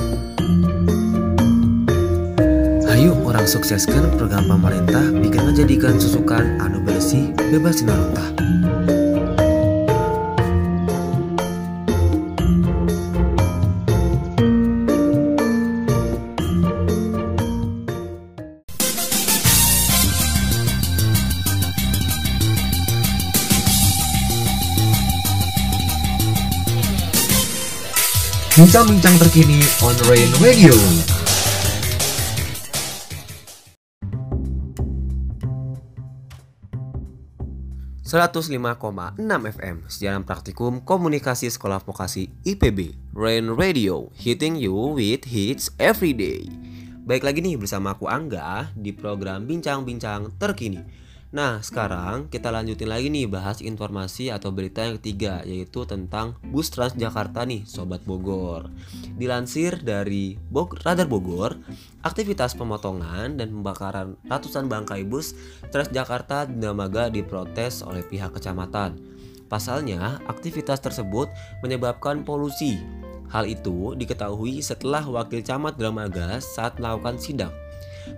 Hayu 2.85 3.17
orang 3.25 3.49
sukseskan 3.49 4.13
program 4.21 4.45
pemerintah 4.45 5.01
bikin 5.17 5.49
menjadikan 5.49 5.97
susukan 5.97 6.61
anu 6.61 6.85
bersih 6.85 7.33
bebas 7.49 7.81
dina 7.81 7.97
Bincang-bincang 28.57 29.21
terkini 29.21 29.61
on 29.85 29.93
Rain 30.09 30.33
Radio. 30.41 30.73
enam 39.21 39.45
FM 39.45 39.85
Sejarah 39.85 40.25
Praktikum 40.25 40.81
Komunikasi 40.81 41.53
Sekolah 41.53 41.85
Vokasi 41.85 42.33
IPB 42.49 42.97
Rain 43.13 43.53
Radio 43.53 44.09
Hitting 44.17 44.57
you 44.57 44.73
with 44.97 45.29
hits 45.29 45.69
every 45.77 46.17
day. 46.17 46.49
Baik 47.05 47.29
lagi 47.29 47.45
nih 47.45 47.61
bersama 47.61 47.93
aku 47.93 48.09
Angga 48.09 48.73
di 48.73 48.97
program 48.97 49.45
Bincang-Bincang 49.45 50.41
Terkini 50.41 51.06
Nah, 51.35 51.59
sekarang 51.59 52.31
kita 52.31 52.55
lanjutin 52.55 52.87
lagi 52.87 53.11
nih 53.11 53.27
bahas 53.27 53.59
informasi 53.59 54.31
atau 54.31 54.55
berita 54.55 54.87
yang 54.87 54.95
ketiga 55.03 55.43
yaitu 55.43 55.83
tentang 55.83 56.39
bus 56.55 56.71
Transjakarta 56.71 57.43
nih, 57.43 57.67
sobat 57.67 58.07
Bogor. 58.07 58.71
Dilansir 59.19 59.83
dari 59.83 60.39
Bog 60.39 60.79
Radar 60.87 61.11
Bogor, 61.11 61.59
aktivitas 62.07 62.55
pemotongan 62.55 63.43
dan 63.43 63.51
pembakaran 63.51 64.15
ratusan 64.31 64.71
bangkai 64.71 65.03
bus 65.03 65.35
Transjakarta 65.75 66.47
di 66.47 66.63
Dramaga 66.63 67.11
diprotes 67.11 67.83
oleh 67.83 68.07
pihak 68.07 68.31
kecamatan. 68.39 68.95
Pasalnya, 69.51 70.23
aktivitas 70.31 70.79
tersebut 70.79 71.27
menyebabkan 71.59 72.23
polusi. 72.23 72.79
Hal 73.35 73.51
itu 73.51 73.99
diketahui 73.99 74.63
setelah 74.63 75.03
wakil 75.03 75.43
camat 75.43 75.75
Dramaga 75.75 76.39
saat 76.39 76.79
melakukan 76.79 77.19
sidak 77.19 77.66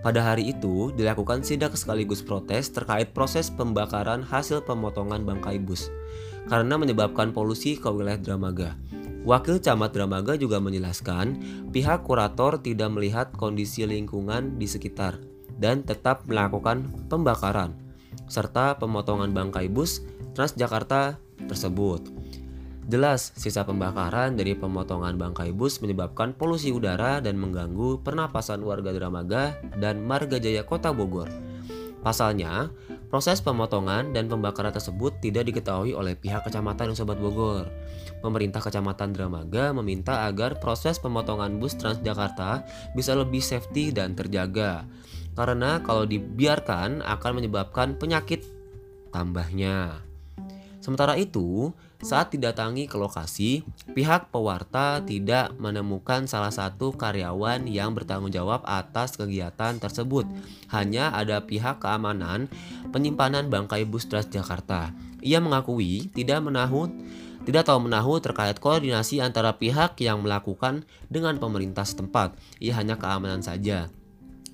pada 0.00 0.22
hari 0.22 0.52
itu 0.54 0.94
dilakukan 0.94 1.42
sidak 1.42 1.74
sekaligus 1.74 2.20
protes 2.24 2.70
terkait 2.72 3.12
proses 3.12 3.48
pembakaran 3.52 4.24
hasil 4.24 4.64
pemotongan 4.64 5.24
bangkai 5.24 5.58
bus 5.58 5.90
karena 6.48 6.80
menyebabkan 6.80 7.30
polusi 7.30 7.76
ke 7.76 7.88
wilayah 7.92 8.18
Dramaga. 8.18 8.74
Wakil 9.28 9.60
Camat 9.60 9.92
Dramaga 9.92 10.38
juga 10.40 10.56
menjelaskan 10.62 11.36
pihak 11.68 12.06
kurator 12.08 12.56
tidak 12.62 12.88
melihat 12.94 13.28
kondisi 13.36 13.84
lingkungan 13.84 14.56
di 14.56 14.64
sekitar 14.64 15.20
dan 15.60 15.84
tetap 15.84 16.24
melakukan 16.24 16.88
pembakaran 17.12 17.76
serta 18.30 18.78
pemotongan 18.80 19.34
bangkai 19.34 19.68
bus 19.68 20.00
Transjakarta 20.32 21.18
tersebut. 21.50 22.27
Jelas, 22.88 23.36
sisa 23.36 23.68
pembakaran 23.68 24.32
dari 24.32 24.56
pemotongan 24.56 25.20
bangkai 25.20 25.52
bus 25.52 25.84
menyebabkan 25.84 26.32
polusi 26.32 26.72
udara 26.72 27.20
dan 27.20 27.36
mengganggu 27.36 28.00
pernapasan 28.00 28.64
warga 28.64 28.96
Dramaga 28.96 29.60
dan 29.76 30.00
Marga 30.08 30.40
Jaya 30.40 30.64
Kota 30.64 30.88
Bogor. 30.96 31.28
Pasalnya, 32.00 32.72
proses 33.12 33.44
pemotongan 33.44 34.16
dan 34.16 34.32
pembakaran 34.32 34.72
tersebut 34.72 35.20
tidak 35.20 35.52
diketahui 35.52 35.92
oleh 35.92 36.16
pihak 36.16 36.48
kecamatan 36.48 36.96
Sobat 36.96 37.20
Bogor. 37.20 37.68
Pemerintah 38.24 38.64
Kecamatan 38.64 39.12
Dramaga 39.12 39.76
meminta 39.76 40.24
agar 40.24 40.56
proses 40.56 40.96
pemotongan 40.96 41.60
bus 41.60 41.76
Transjakarta 41.76 42.64
bisa 42.96 43.12
lebih 43.12 43.44
safety 43.44 43.92
dan 43.92 44.16
terjaga. 44.16 44.88
Karena 45.36 45.84
kalau 45.84 46.08
dibiarkan 46.08 47.04
akan 47.04 47.32
menyebabkan 47.36 48.00
penyakit 48.00 48.48
tambahnya. 49.12 50.00
Sementara 50.80 51.20
itu, 51.20 51.68
saat 51.98 52.30
didatangi 52.30 52.86
ke 52.86 52.94
lokasi, 52.94 53.66
pihak 53.90 54.30
pewarta 54.30 55.02
tidak 55.02 55.50
menemukan 55.58 56.30
salah 56.30 56.54
satu 56.54 56.94
karyawan 56.94 57.66
yang 57.66 57.90
bertanggung 57.90 58.30
jawab 58.30 58.62
atas 58.62 59.18
kegiatan 59.18 59.82
tersebut. 59.82 60.22
Hanya 60.70 61.10
ada 61.10 61.42
pihak 61.42 61.82
keamanan 61.82 62.46
penyimpanan 62.94 63.50
bangkai 63.50 63.82
bus 63.82 64.06
Transjakarta. 64.06 64.94
Ia 65.26 65.42
mengakui 65.42 66.06
tidak 66.14 66.46
menahu 66.46 66.86
tidak 67.42 67.64
tahu 67.64 67.88
menahu 67.88 68.20
terkait 68.20 68.60
koordinasi 68.60 69.24
antara 69.24 69.56
pihak 69.56 69.96
yang 70.04 70.20
melakukan 70.20 70.84
dengan 71.08 71.40
pemerintah 71.40 71.82
setempat. 71.82 72.36
Ia 72.60 72.76
hanya 72.76 73.00
keamanan 73.00 73.40
saja. 73.40 73.88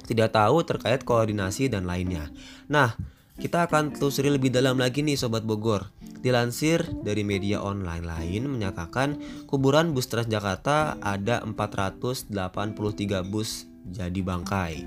Tidak 0.04 0.30
tahu 0.30 0.62
terkait 0.62 1.02
koordinasi 1.02 1.72
dan 1.72 1.90
lainnya. 1.90 2.30
Nah, 2.70 2.94
kita 3.34 3.66
akan 3.66 3.90
telusuri 3.90 4.30
lebih 4.30 4.54
dalam 4.54 4.78
lagi 4.78 5.02
nih 5.02 5.18
Sobat 5.18 5.42
Bogor. 5.42 5.90
Dilansir 6.22 6.86
dari 7.04 7.20
media 7.26 7.60
online 7.60 8.06
lain 8.06 8.48
menyatakan 8.48 9.18
kuburan 9.50 9.92
bus 9.92 10.08
Transjakarta 10.08 10.96
ada 11.02 11.42
483 11.42 12.30
bus 13.26 13.66
jadi 13.90 14.20
bangkai. 14.22 14.86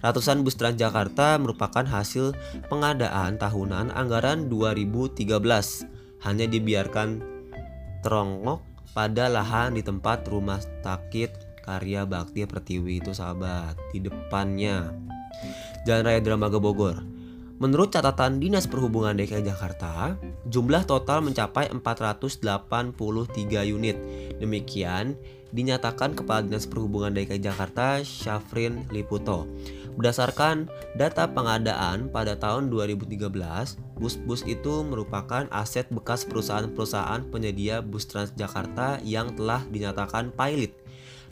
Ratusan 0.00 0.42
bus 0.42 0.56
Transjakarta 0.56 1.36
merupakan 1.38 1.84
hasil 1.84 2.34
pengadaan 2.72 3.36
tahunan 3.36 3.92
anggaran 3.92 4.48
2013 4.48 5.28
hanya 6.24 6.46
dibiarkan 6.48 7.20
terongok 8.00 8.64
pada 8.96 9.28
lahan 9.28 9.76
di 9.76 9.84
tempat 9.84 10.24
rumah 10.26 10.58
sakit 10.58 11.62
karya 11.64 12.04
bakti 12.04 12.44
pertiwi 12.44 13.00
itu 13.00 13.16
sahabat 13.16 13.76
di 13.92 14.04
depannya 14.04 14.92
Jalan 15.88 16.04
Raya 16.04 16.20
Dramaga 16.20 16.60
Bogor 16.60 17.13
Menurut 17.62 17.94
catatan 17.94 18.42
Dinas 18.42 18.66
Perhubungan 18.66 19.14
DKI 19.14 19.46
Jakarta, 19.46 20.18
jumlah 20.50 20.82
total 20.90 21.22
mencapai 21.22 21.70
483 21.70 22.42
unit. 23.70 23.94
Demikian 24.42 25.14
dinyatakan 25.54 26.18
Kepala 26.18 26.42
Dinas 26.42 26.66
Perhubungan 26.66 27.14
DKI 27.14 27.38
Jakarta 27.38 28.02
Syafrin 28.02 28.90
Liputo. 28.90 29.46
Berdasarkan 29.94 30.66
data 30.98 31.30
pengadaan 31.30 32.10
pada 32.10 32.34
tahun 32.34 32.74
2013, 32.74 33.22
bus-bus 34.02 34.42
itu 34.50 34.82
merupakan 34.82 35.46
aset 35.54 35.86
bekas 35.94 36.26
perusahaan-perusahaan 36.26 37.22
penyedia 37.30 37.78
bus 37.78 38.10
Transjakarta 38.10 38.98
yang 39.06 39.30
telah 39.38 39.62
dinyatakan 39.70 40.34
pilot. 40.34 40.74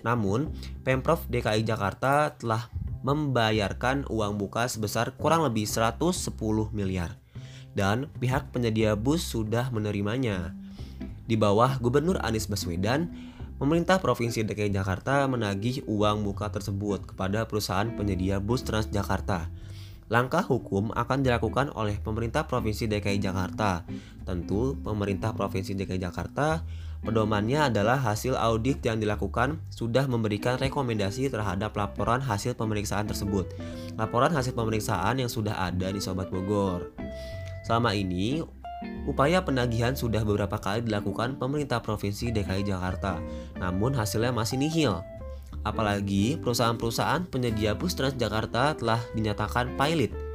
Namun, 0.07 0.55
Pemprov 0.87 1.27
DKI 1.27 1.67
Jakarta 1.67 2.31
telah 2.39 2.71
membayarkan 3.03 4.07
uang 4.07 4.39
muka 4.39 4.67
sebesar 4.71 5.15
kurang 5.19 5.43
lebih 5.47 5.67
110 5.67 6.33
miliar 6.71 7.19
dan 7.73 8.09
pihak 8.21 8.53
penyedia 8.53 8.95
bus 8.95 9.25
sudah 9.25 9.69
menerimanya. 9.73 10.55
Di 11.27 11.39
bawah 11.39 11.81
Gubernur 11.81 12.21
Anies 12.21 12.47
Baswedan, 12.51 13.09
pemerintah 13.57 14.03
Provinsi 14.03 14.45
DKI 14.45 14.75
Jakarta 14.75 15.25
menagih 15.25 15.81
uang 15.89 16.27
muka 16.27 16.53
tersebut 16.53 17.15
kepada 17.15 17.49
perusahaan 17.49 17.89
penyedia 17.95 18.43
bus 18.43 18.67
Transjakarta. 18.67 19.49
Langkah 20.13 20.45
hukum 20.45 20.93
akan 20.93 21.25
dilakukan 21.25 21.73
oleh 21.73 21.97
pemerintah 21.97 22.45
Provinsi 22.45 22.85
DKI 22.85 23.17
Jakarta. 23.17 23.89
Tentu, 24.29 24.77
pemerintah 24.85 25.33
Provinsi 25.33 25.73
DKI 25.73 26.05
Jakarta 26.05 26.61
Pedomannya 27.03 27.67
adalah 27.67 27.99
hasil 27.99 28.39
audit 28.39 28.79
yang 28.87 29.03
dilakukan 29.03 29.59
sudah 29.75 30.07
memberikan 30.07 30.55
rekomendasi 30.55 31.27
terhadap 31.35 31.75
laporan 31.75 32.23
hasil 32.23 32.55
pemeriksaan 32.55 33.11
tersebut. 33.11 33.51
Laporan 33.99 34.31
hasil 34.31 34.55
pemeriksaan 34.55 35.19
yang 35.19 35.27
sudah 35.27 35.67
ada 35.67 35.91
di 35.91 35.99
Sobat 35.99 36.31
Bogor. 36.31 36.95
Selama 37.67 37.91
ini, 37.99 38.47
upaya 39.11 39.43
penagihan 39.43 39.99
sudah 39.99 40.23
beberapa 40.23 40.63
kali 40.63 40.87
dilakukan 40.87 41.43
pemerintah 41.43 41.83
Provinsi 41.83 42.31
DKI 42.31 42.71
Jakarta, 42.71 43.19
namun 43.59 43.99
hasilnya 43.99 44.31
masih 44.31 44.63
nihil. 44.63 45.03
Apalagi 45.67 46.39
perusahaan-perusahaan 46.39 47.27
penyedia 47.27 47.75
bus 47.75 47.99
Transjakarta 47.99 48.79
telah 48.79 49.03
dinyatakan 49.15 49.75
pilot 49.75 50.32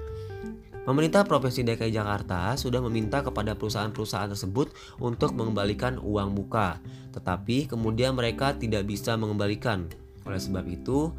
Pemerintah 0.87 1.27
Provinsi 1.27 1.67
DKI 1.67 1.91
Jakarta 1.91 2.55
sudah 2.55 2.79
meminta 2.79 3.19
kepada 3.19 3.59
perusahaan-perusahaan 3.59 4.31
tersebut 4.31 4.71
untuk 5.03 5.35
mengembalikan 5.35 5.99
uang 5.99 6.31
muka, 6.31 6.79
tetapi 7.11 7.67
kemudian 7.67 8.15
mereka 8.15 8.55
tidak 8.55 8.87
bisa 8.87 9.19
mengembalikan. 9.19 9.91
Oleh 10.23 10.39
sebab 10.39 10.63
itu, 10.63 11.11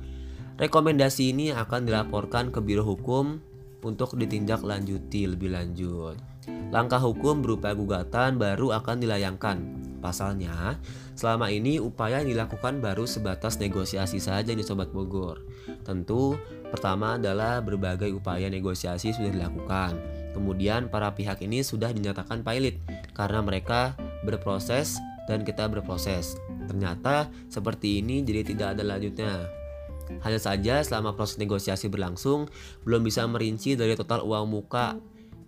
rekomendasi 0.56 1.36
ini 1.36 1.52
akan 1.52 1.84
dilaporkan 1.84 2.48
ke 2.48 2.64
Biro 2.64 2.80
Hukum 2.80 3.44
untuk 3.84 4.16
ditinjak 4.16 4.64
lanjuti 4.64 5.28
lebih 5.28 5.52
lanjut. 5.52 6.16
Langkah 6.72 7.04
hukum 7.04 7.44
berupa 7.44 7.76
gugatan 7.76 8.40
baru 8.40 8.72
akan 8.72 9.04
dilayangkan. 9.04 9.58
Pasalnya, 10.00 10.80
selama 11.18 11.50
ini 11.50 11.82
upaya 11.82 12.22
yang 12.22 12.30
dilakukan 12.30 12.78
baru 12.78 13.02
sebatas 13.02 13.58
negosiasi 13.58 14.22
saja 14.22 14.54
nih 14.54 14.62
Sobat 14.62 14.94
Bogor. 14.94 15.42
Tentu 15.82 16.38
Pertama 16.68 17.16
adalah 17.16 17.64
berbagai 17.64 18.12
upaya 18.12 18.52
negosiasi 18.52 19.16
sudah 19.16 19.32
dilakukan. 19.32 19.96
Kemudian 20.36 20.92
para 20.92 21.16
pihak 21.16 21.40
ini 21.40 21.64
sudah 21.64 21.90
dinyatakan 21.90 22.44
pilot 22.44 22.76
karena 23.16 23.40
mereka 23.40 23.96
berproses 24.22 25.00
dan 25.24 25.42
kita 25.48 25.64
berproses. 25.66 26.36
Ternyata 26.68 27.32
seperti 27.48 28.04
ini 28.04 28.20
jadi 28.20 28.44
tidak 28.44 28.76
ada 28.76 28.84
lanjutnya. 28.84 29.48
Hanya 30.24 30.40
saja 30.40 30.80
selama 30.84 31.16
proses 31.16 31.40
negosiasi 31.40 31.88
berlangsung 31.88 32.48
belum 32.84 33.04
bisa 33.04 33.24
merinci 33.28 33.76
dari 33.76 33.96
total 33.96 34.24
uang 34.24 34.48
muka 34.48 34.96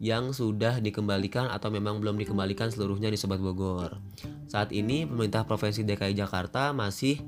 yang 0.00 0.32
sudah 0.32 0.80
dikembalikan 0.80 1.52
atau 1.52 1.68
memang 1.68 2.00
belum 2.00 2.16
dikembalikan 2.16 2.72
seluruhnya 2.72 3.12
di 3.12 3.20
Sobat 3.20 3.36
Bogor. 3.36 4.00
Saat 4.48 4.72
ini 4.72 5.04
pemerintah 5.04 5.44
Provinsi 5.44 5.84
DKI 5.84 6.16
Jakarta 6.16 6.72
masih 6.72 7.20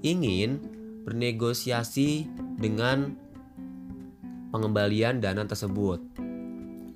ingin 0.00 0.58
bernegosiasi 1.04 2.24
dengan 2.56 3.12
pengembalian 4.48 5.20
dana 5.20 5.44
tersebut. 5.44 6.00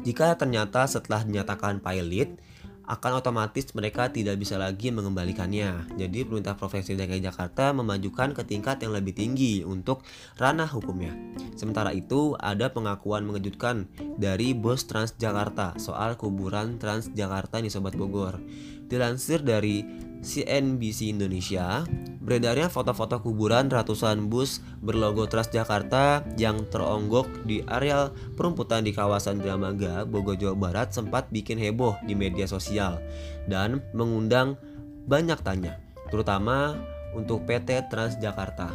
Jika 0.01 0.33
ternyata 0.41 0.89
setelah 0.89 1.20
dinyatakan 1.29 1.85
pilot, 1.85 2.41
akan 2.89 3.20
otomatis 3.20 3.68
mereka 3.76 4.09
tidak 4.09 4.41
bisa 4.41 4.57
lagi 4.57 4.89
mengembalikannya. 4.89 5.93
Jadi 6.01 6.24
pemerintah 6.24 6.57
Provinsi 6.57 6.97
DKI 6.97 7.20
Jakarta 7.20 7.76
memajukan 7.76 8.32
ke 8.32 8.43
tingkat 8.49 8.80
yang 8.80 8.97
lebih 8.97 9.12
tinggi 9.12 9.61
untuk 9.61 10.01
ranah 10.41 10.66
hukumnya. 10.72 11.12
Sementara 11.53 11.93
itu 11.93 12.32
ada 12.41 12.72
pengakuan 12.72 13.28
mengejutkan 13.28 13.84
dari 14.16 14.57
bos 14.57 14.89
Transjakarta 14.89 15.76
soal 15.76 16.16
kuburan 16.16 16.80
Transjakarta 16.80 17.61
di 17.61 17.68
Sobat 17.68 17.93
Bogor. 17.93 18.41
Dilansir 18.89 19.45
dari 19.45 19.84
CNBC 20.23 21.14
Indonesia, 21.14 21.87
beredarnya 22.23 22.69
foto-foto 22.69 23.23
kuburan 23.25 23.73
ratusan 23.73 24.29
bus 24.29 24.61
berlogo 24.85 25.25
Transjakarta 25.25 26.27
yang 26.37 26.69
teronggok 26.69 27.49
di 27.49 27.64
areal 27.64 28.12
perumputan 28.37 28.85
di 28.85 28.93
kawasan 28.93 29.41
Dramaga, 29.41 30.05
Bogor, 30.05 30.37
Jawa 30.37 30.57
Barat 30.59 30.93
sempat 30.93 31.33
bikin 31.33 31.57
heboh 31.57 31.97
di 32.05 32.12
media 32.12 32.45
sosial 32.45 33.01
dan 33.49 33.81
mengundang 33.97 34.61
banyak 35.09 35.41
tanya, 35.41 35.81
terutama 36.12 36.77
untuk 37.16 37.49
PT 37.49 37.89
Transjakarta. 37.89 38.71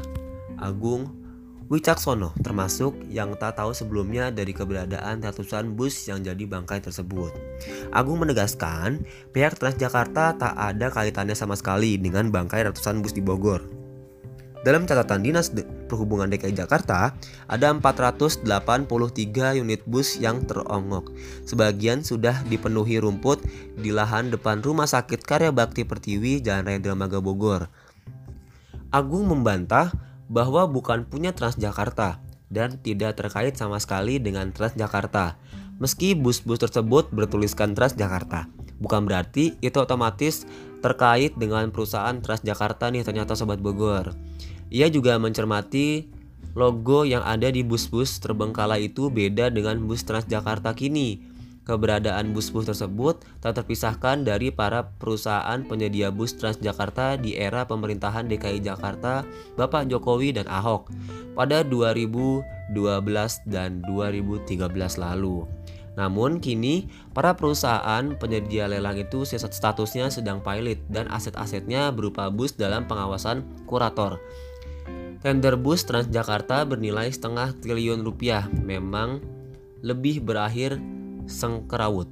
Agung 0.58 1.23
Wicaksono 1.72 2.36
termasuk 2.44 3.08
yang 3.08 3.40
tak 3.40 3.56
tahu 3.56 3.72
sebelumnya 3.72 4.30
dari 4.36 4.52
keberadaan 4.52 5.24
ratusan 5.24 5.80
bus 5.80 5.96
yang 6.12 6.20
jadi 6.20 6.44
bangkai 6.44 6.84
tersebut. 6.84 7.32
Agung 7.96 8.20
menegaskan, 8.20 9.08
pihak 9.32 9.56
Transjakarta 9.56 10.36
tak 10.36 10.54
ada 10.60 10.92
kaitannya 10.92 11.38
sama 11.38 11.56
sekali 11.56 11.96
dengan 11.96 12.28
bangkai 12.28 12.68
ratusan 12.68 13.00
bus 13.00 13.16
di 13.16 13.24
Bogor. 13.24 13.64
Dalam 14.64 14.88
catatan 14.88 15.28
Dinas 15.28 15.52
Perhubungan 15.92 16.32
DKI 16.32 16.56
Jakarta, 16.56 17.12
ada 17.52 17.68
483 17.76 18.48
unit 19.60 19.84
bus 19.84 20.16
yang 20.18 20.40
terongok. 20.48 21.12
Sebagian 21.44 22.00
sudah 22.00 22.40
dipenuhi 22.48 22.98
rumput 23.04 23.44
di 23.76 23.92
lahan 23.92 24.32
depan 24.32 24.64
Rumah 24.64 24.88
Sakit 24.88 25.20
Karya 25.28 25.52
Bakti 25.52 25.84
Pertiwi 25.84 26.40
Jalan 26.40 26.64
Raya 26.64 26.80
Dramaga 26.80 27.20
Bogor. 27.20 27.68
Agung 28.88 29.28
membantah 29.28 29.92
bahwa 30.32 30.68
bukan 30.70 31.08
punya 31.08 31.32
Transjakarta 31.36 32.20
dan 32.54 32.78
tidak 32.80 33.18
terkait 33.18 33.58
sama 33.58 33.82
sekali 33.82 34.22
dengan 34.22 34.54
Transjakarta. 34.54 35.36
Meski 35.82 36.14
bus-bus 36.14 36.62
tersebut 36.62 37.10
bertuliskan 37.10 37.74
Transjakarta, 37.74 38.46
bukan 38.78 39.10
berarti 39.10 39.58
itu 39.60 39.78
otomatis 39.82 40.46
terkait 40.86 41.34
dengan 41.36 41.68
perusahaan 41.74 42.14
Transjakarta 42.22 42.94
nih 42.94 43.02
ternyata 43.02 43.34
Sobat 43.34 43.58
Bogor. 43.60 44.14
Ia 44.70 44.88
juga 44.94 45.18
mencermati 45.18 46.08
logo 46.54 47.02
yang 47.04 47.26
ada 47.26 47.50
di 47.50 47.66
bus-bus 47.66 48.22
terbengkalai 48.22 48.94
itu 48.94 49.10
beda 49.10 49.50
dengan 49.50 49.82
bus 49.90 50.06
Transjakarta 50.06 50.78
kini 50.78 51.33
Keberadaan 51.64 52.36
bus-bus 52.36 52.68
tersebut 52.68 53.24
tak 53.40 53.56
terpisahkan 53.56 54.28
dari 54.28 54.52
para 54.52 54.92
perusahaan 55.00 55.64
penyedia 55.64 56.12
bus 56.12 56.36
Transjakarta 56.36 57.16
di 57.16 57.40
era 57.40 57.64
pemerintahan 57.64 58.28
DKI 58.28 58.60
Jakarta 58.60 59.24
Bapak 59.56 59.88
Jokowi 59.88 60.36
dan 60.36 60.52
Ahok 60.52 60.92
pada 61.40 61.64
2012 61.64 62.44
dan 63.48 63.80
2013 63.88 64.60
lalu. 65.00 65.48
Namun 65.96 66.44
kini 66.44 66.92
para 67.16 67.32
perusahaan 67.32 68.12
penyedia 68.20 68.68
lelang 68.68 69.00
itu 69.00 69.24
statusnya 69.24 70.12
sedang 70.12 70.44
pilot 70.44 70.84
dan 70.92 71.08
aset-asetnya 71.08 71.96
berupa 71.96 72.28
bus 72.28 72.60
dalam 72.60 72.84
pengawasan 72.92 73.48
kurator. 73.64 74.20
Tender 75.24 75.56
bus 75.56 75.88
Transjakarta 75.88 76.68
bernilai 76.68 77.08
setengah 77.08 77.56
triliun 77.64 78.04
rupiah 78.04 78.52
memang 78.52 79.24
lebih 79.80 80.20
berakhir 80.20 80.76
Sengkerawut. 81.26 82.08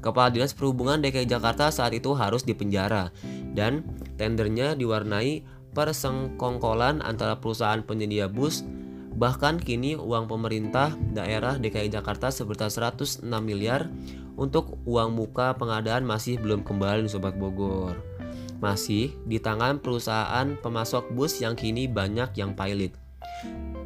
Kepala 0.00 0.30
Dinas 0.30 0.54
Perhubungan 0.54 1.02
DKI 1.02 1.26
Jakarta 1.26 1.72
saat 1.72 1.90
itu 1.96 2.14
harus 2.14 2.46
dipenjara 2.46 3.10
dan 3.56 3.82
tendernya 4.20 4.78
diwarnai 4.78 5.42
persengkongkolan 5.74 7.02
antara 7.02 7.36
perusahaan 7.42 7.82
penyedia 7.82 8.30
bus 8.30 8.62
bahkan 9.16 9.56
kini 9.56 9.96
uang 9.96 10.28
pemerintah 10.28 10.92
daerah 11.16 11.56
DKI 11.56 11.88
Jakarta 11.88 12.28
sebesar 12.28 12.68
106 12.68 13.24
miliar 13.40 13.88
untuk 14.36 14.76
uang 14.84 15.16
muka 15.16 15.56
pengadaan 15.56 16.04
masih 16.04 16.36
belum 16.36 16.60
kembali 16.60 17.08
Sobat 17.08 17.34
Bogor. 17.40 17.96
Masih 18.60 19.16
di 19.24 19.40
tangan 19.40 19.80
perusahaan 19.80 20.56
pemasok 20.60 21.12
bus 21.16 21.40
yang 21.40 21.56
kini 21.56 21.88
banyak 21.88 22.28
yang 22.36 22.52
pilot. 22.52 22.92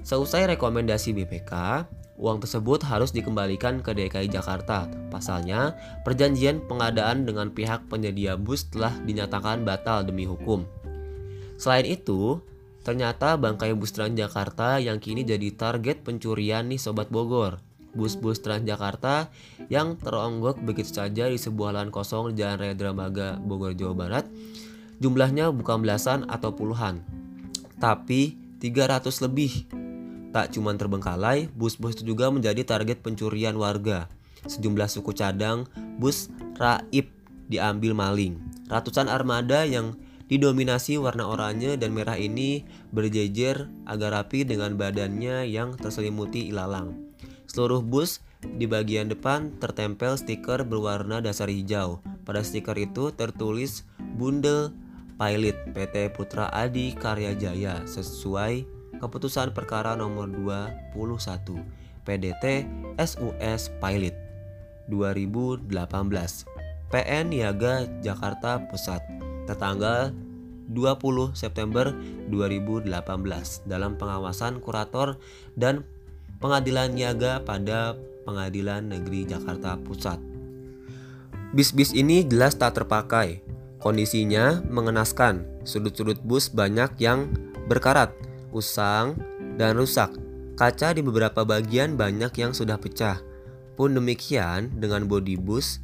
Seusai 0.03 0.51
rekomendasi 0.51 1.14
BPK, 1.14 1.85
uang 2.21 2.45
tersebut 2.45 2.85
harus 2.85 3.11
dikembalikan 3.11 3.81
ke 3.81 3.97
DKI 3.97 4.29
Jakarta. 4.29 4.87
Pasalnya, 5.09 5.73
perjanjian 6.05 6.61
pengadaan 6.68 7.25
dengan 7.25 7.49
pihak 7.49 7.89
penyedia 7.89 8.37
bus 8.37 8.68
telah 8.68 8.93
dinyatakan 9.09 9.64
batal 9.64 10.05
demi 10.05 10.29
hukum. 10.29 10.68
Selain 11.57 11.89
itu, 11.89 12.45
ternyata 12.85 13.41
bangkai 13.41 13.73
bus 13.73 13.97
Transjakarta 13.97 14.79
yang 14.85 15.01
kini 15.01 15.25
jadi 15.25 15.49
target 15.57 16.05
pencurian 16.05 16.68
nih 16.68 16.79
Sobat 16.79 17.09
Bogor. 17.09 17.64
Bus-bus 17.91 18.39
Transjakarta 18.39 19.35
yang 19.66 19.99
teronggok 19.99 20.62
begitu 20.62 20.95
saja 20.95 21.27
di 21.27 21.35
sebuah 21.35 21.75
lahan 21.75 21.91
kosong 21.91 22.31
di 22.31 22.39
Jalan 22.39 22.62
Raya 22.62 22.75
Dramaga, 22.79 23.29
Bogor, 23.43 23.75
Jawa 23.75 23.99
Barat. 23.99 24.31
Jumlahnya 25.03 25.51
bukan 25.51 25.83
belasan 25.83 26.29
atau 26.29 26.53
puluhan, 26.55 27.03
tapi 27.81 28.37
300 28.61 29.25
lebih 29.25 29.64
Tak 30.31 30.55
cuma 30.55 30.70
terbengkalai, 30.78 31.51
bus-bus 31.59 31.99
itu 31.99 32.14
juga 32.14 32.31
menjadi 32.31 32.62
target 32.62 33.03
pencurian 33.03 33.59
warga. 33.59 34.07
Sejumlah 34.47 34.87
suku 34.87 35.11
cadang 35.12 35.66
bus 35.99 36.31
raib 36.57 37.11
diambil 37.51 37.93
maling. 37.93 38.39
Ratusan 38.70 39.11
armada 39.11 39.66
yang 39.66 39.99
didominasi 40.31 40.95
warna 41.03 41.26
oranye 41.26 41.74
dan 41.74 41.91
merah 41.91 42.14
ini 42.14 42.62
berjejer 42.95 43.66
agar 43.91 44.22
rapi 44.22 44.47
dengan 44.47 44.78
badannya 44.78 45.51
yang 45.51 45.74
terselimuti 45.74 46.55
ilalang. 46.55 46.95
Seluruh 47.51 47.83
bus 47.83 48.22
di 48.41 48.70
bagian 48.70 49.11
depan 49.11 49.59
tertempel 49.59 50.14
stiker 50.14 50.62
berwarna 50.62 51.18
dasar 51.18 51.51
hijau. 51.51 51.99
Pada 52.22 52.47
stiker 52.47 52.78
itu 52.78 53.11
tertulis 53.11 53.83
Bundel 53.99 54.70
Pilot 55.18 55.74
PT 55.74 56.14
Putra 56.14 56.47
Adi 56.55 56.95
Karya 56.95 57.35
Jaya 57.35 57.83
sesuai 57.85 58.80
Keputusan 59.01 59.57
Perkara 59.57 59.97
Nomor 59.97 60.29
21 60.29 60.93
PDT 62.05 62.69
SUS 63.01 63.73
Pilot 63.81 64.13
2018 64.93 65.65
PN 66.93 67.25
Niaga 67.33 67.89
Jakarta 68.05 68.61
Pusat 68.69 69.01
tertanggal 69.49 70.13
20 70.71 71.35
September 71.35 71.91
2018 72.31 72.87
dalam 73.67 73.99
pengawasan 73.99 74.63
kurator 74.63 75.19
dan 75.59 75.83
pengadilan 76.39 76.95
niaga 76.95 77.43
pada 77.43 77.99
Pengadilan 78.23 78.87
Negeri 78.87 79.27
Jakarta 79.27 79.75
Pusat. 79.81 80.23
Bis-bis 81.51 81.91
ini 81.91 82.23
jelas 82.23 82.55
tak 82.55 82.79
terpakai. 82.79 83.43
Kondisinya 83.83 84.63
mengenaskan. 84.71 85.65
Sudut-sudut 85.67 86.21
bus 86.23 86.53
banyak 86.53 86.95
yang 87.03 87.33
berkarat 87.67 88.15
usang, 88.53 89.19
dan 89.57 89.77
rusak. 89.77 90.13
Kaca 90.55 90.93
di 90.93 91.01
beberapa 91.01 91.43
bagian 91.43 91.97
banyak 91.97 92.33
yang 92.37 92.53
sudah 92.53 92.77
pecah. 92.77 93.19
Pun 93.75 93.97
demikian 93.97 94.77
dengan 94.77 95.09
bodi 95.09 95.41
bus, 95.41 95.81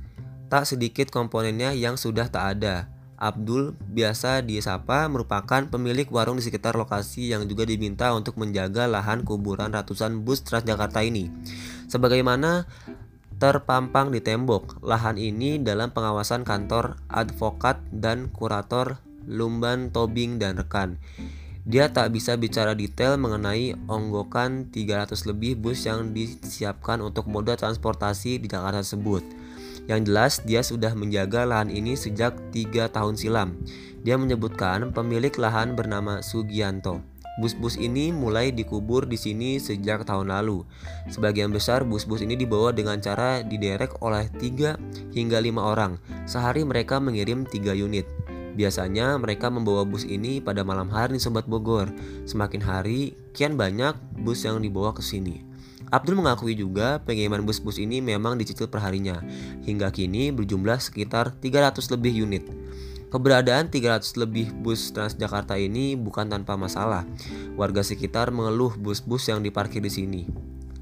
tak 0.53 0.69
sedikit 0.69 1.09
komponennya 1.09 1.73
yang 1.73 1.97
sudah 1.97 2.29
tak 2.29 2.61
ada. 2.61 2.93
Abdul 3.17 3.73
biasa 3.81 4.45
disapa 4.45 5.09
merupakan 5.09 5.65
pemilik 5.65 6.05
warung 6.13 6.37
di 6.37 6.45
sekitar 6.45 6.77
lokasi 6.77 7.33
yang 7.33 7.49
juga 7.49 7.65
diminta 7.65 8.13
untuk 8.13 8.37
menjaga 8.37 8.85
lahan 8.85 9.25
kuburan 9.25 9.73
ratusan 9.73 10.21
bus 10.21 10.45
Transjakarta 10.45 11.01
ini. 11.01 11.33
Sebagaimana 11.89 12.69
terpampang 13.41 14.13
di 14.13 14.21
tembok, 14.21 14.85
lahan 14.85 15.17
ini 15.17 15.57
dalam 15.57 15.97
pengawasan 15.97 16.45
kantor 16.45 17.01
advokat 17.09 17.81
dan 17.89 18.29
kurator 18.29 19.01
Lumban 19.25 19.89
Tobing 19.89 20.37
dan 20.37 20.61
rekan. 20.61 21.01
Dia 21.67 21.91
tak 21.91 22.15
bisa 22.15 22.39
bicara 22.39 22.79
detail 22.79 23.19
mengenai 23.19 23.75
onggokan 23.91 24.71
300 24.71 25.19
lebih 25.27 25.59
bus 25.59 25.83
yang 25.83 26.15
disiapkan 26.15 27.03
untuk 27.03 27.27
moda 27.27 27.59
transportasi 27.59 28.39
di 28.39 28.47
Jakarta 28.47 28.87
tersebut. 28.87 29.27
Yang 29.91 30.01
jelas, 30.07 30.33
dia 30.47 30.63
sudah 30.63 30.95
menjaga 30.95 31.43
lahan 31.43 31.75
ini 31.75 31.99
sejak 31.99 32.39
tiga 32.55 32.87
tahun 32.87 33.19
silam. 33.19 33.59
Dia 34.07 34.15
menyebutkan 34.15 34.95
pemilik 34.95 35.35
lahan 35.35 35.75
bernama 35.75 36.23
Sugianto. 36.23 37.03
Bus-bus 37.43 37.77
ini 37.77 38.15
mulai 38.15 38.55
dikubur 38.55 39.05
di 39.05 39.19
sini 39.19 39.59
sejak 39.59 40.07
tahun 40.07 40.31
lalu. 40.31 40.63
Sebagian 41.11 41.51
besar 41.51 41.83
bus-bus 41.83 42.23
ini 42.23 42.39
dibawa 42.39 42.71
dengan 42.71 43.03
cara 43.03 43.43
diderek 43.43 44.01
oleh 44.07 44.31
3 44.39 45.13
hingga 45.13 45.39
5 45.43 45.59
orang. 45.59 45.99
Sehari 46.31 46.63
mereka 46.63 47.03
mengirim 47.03 47.43
3 47.43 47.75
unit. 47.75 48.07
Biasanya 48.57 49.21
mereka 49.21 49.53
membawa 49.53 49.85
bus 49.85 50.09
ini 50.09 50.41
pada 50.41 50.65
malam 50.65 50.89
hari 50.89 51.21
Sobat 51.21 51.45
Bogor. 51.45 51.93
Semakin 52.25 52.65
hari, 52.65 53.13
kian 53.37 53.61
banyak 53.61 53.93
bus 54.25 54.49
yang 54.49 54.65
dibawa 54.65 54.97
ke 54.97 55.05
sini. 55.05 55.45
Abdul 55.93 56.19
mengakui 56.19 56.57
juga 56.59 56.99
pengiriman 57.05 57.47
bus-bus 57.47 57.79
ini 57.79 58.03
memang 58.03 58.41
dicicil 58.41 58.67
perharinya. 58.67 59.23
Hingga 59.63 59.93
kini 59.93 60.33
berjumlah 60.35 60.81
sekitar 60.81 61.37
300 61.39 61.95
lebih 61.95 62.27
unit. 62.27 62.45
Keberadaan 63.07 63.71
300 63.71 64.19
lebih 64.19 64.51
bus 64.51 64.91
Transjakarta 64.91 65.55
ini 65.55 65.95
bukan 65.95 66.27
tanpa 66.27 66.59
masalah. 66.59 67.07
Warga 67.55 67.87
sekitar 67.87 68.35
mengeluh 68.35 68.75
bus-bus 68.75 69.31
yang 69.31 69.47
diparkir 69.47 69.79
di 69.79 69.93
sini. 69.93 70.23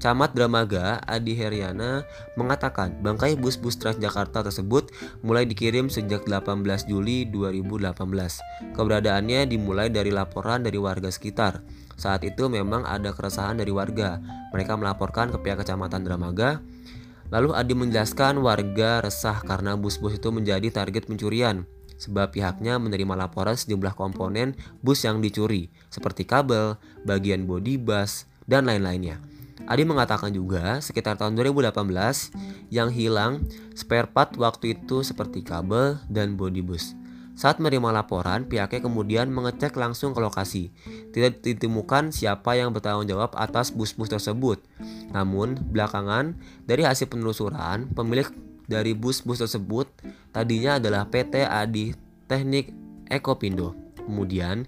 Camat 0.05 0.37
Dramaga 0.37 1.01
Adi 1.09 1.33
Heriana 1.33 2.05
mengatakan 2.37 2.93
bangkai 3.01 3.41
bus-bus 3.41 3.73
Transjakarta 3.81 4.45
tersebut 4.45 4.93
mulai 5.25 5.49
dikirim 5.49 5.89
sejak 5.89 6.29
18 6.29 6.61
Juli 6.85 7.25
2018. 7.25 7.97
Keberadaannya 8.77 9.49
dimulai 9.49 9.89
dari 9.89 10.13
laporan 10.13 10.61
dari 10.61 10.77
warga 10.77 11.09
sekitar. 11.09 11.65
Saat 11.97 12.21
itu 12.21 12.45
memang 12.53 12.85
ada 12.85 13.17
keresahan 13.17 13.57
dari 13.57 13.73
warga. 13.73 14.21
Mereka 14.53 14.77
melaporkan 14.77 15.33
ke 15.33 15.41
pihak 15.41 15.65
Kecamatan 15.65 16.05
Dramaga. 16.05 16.61
Lalu 17.33 17.57
Adi 17.57 17.73
menjelaskan 17.73 18.45
warga 18.45 19.01
resah 19.01 19.41
karena 19.41 19.73
bus-bus 19.73 20.21
itu 20.21 20.29
menjadi 20.29 20.69
target 20.69 21.09
pencurian 21.09 21.65
sebab 21.97 22.29
pihaknya 22.29 22.77
menerima 22.77 23.17
laporan 23.17 23.57
sejumlah 23.57 23.97
komponen 23.97 24.53
bus 24.85 25.01
yang 25.01 25.17
dicuri 25.17 25.73
seperti 25.89 26.29
kabel, 26.29 26.77
bagian 27.09 27.49
bodi 27.49 27.81
bus, 27.81 28.29
dan 28.45 28.69
lain-lainnya. 28.69 29.33
Adi 29.65 29.81
mengatakan 29.81 30.29
juga 30.29 30.77
sekitar 30.77 31.17
tahun 31.17 31.33
2018 31.41 31.73
yang 32.69 32.93
hilang 32.93 33.41
spare 33.73 34.05
part 34.05 34.37
waktu 34.37 34.77
itu 34.77 35.01
seperti 35.01 35.41
kabel 35.41 35.97
dan 36.05 36.37
bodi 36.37 36.61
bus. 36.61 36.93
Saat 37.35 37.59
menerima 37.59 37.91
laporan, 37.91 38.47
pihaknya 38.47 38.79
kemudian 38.79 39.27
mengecek 39.27 39.75
langsung 39.75 40.15
ke 40.15 40.23
lokasi. 40.23 40.71
Tidak 41.11 41.43
ditemukan 41.43 42.15
siapa 42.15 42.55
yang 42.55 42.71
bertanggung 42.71 43.11
jawab 43.11 43.35
atas 43.35 43.75
bus-bus 43.75 44.07
tersebut. 44.07 44.63
Namun, 45.11 45.59
belakangan 45.67 46.39
dari 46.63 46.87
hasil 46.87 47.11
penelusuran, 47.11 47.91
pemilik 47.91 48.31
dari 48.71 48.95
bus-bus 48.95 49.43
tersebut 49.43 49.91
tadinya 50.31 50.79
adalah 50.79 51.11
PT 51.11 51.43
Adi 51.43 51.91
Teknik 52.31 52.71
Ekopindo. 53.11 53.75
Kemudian 53.99 54.63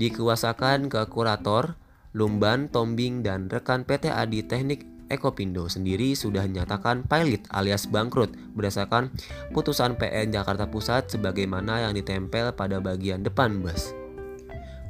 dikuasakan 0.00 0.88
ke 0.88 1.04
kurator 1.12 1.76
Lumban, 2.16 2.72
Tombing, 2.72 3.20
dan 3.20 3.52
rekan 3.52 3.84
PT 3.84 4.08
Adi 4.08 4.40
Teknik 4.40 4.88
Ekopindo 5.06 5.70
sendiri 5.70 6.18
sudah 6.18 6.42
dinyatakan 6.48 7.06
pilot 7.06 7.46
alias 7.54 7.86
bangkrut 7.86 8.34
berdasarkan 8.58 9.12
putusan 9.54 9.94
PN 9.94 10.34
Jakarta 10.34 10.66
Pusat 10.66 11.14
sebagaimana 11.14 11.86
yang 11.86 11.92
ditempel 11.94 12.50
pada 12.56 12.82
bagian 12.82 13.22
depan 13.22 13.62
bus. 13.62 13.94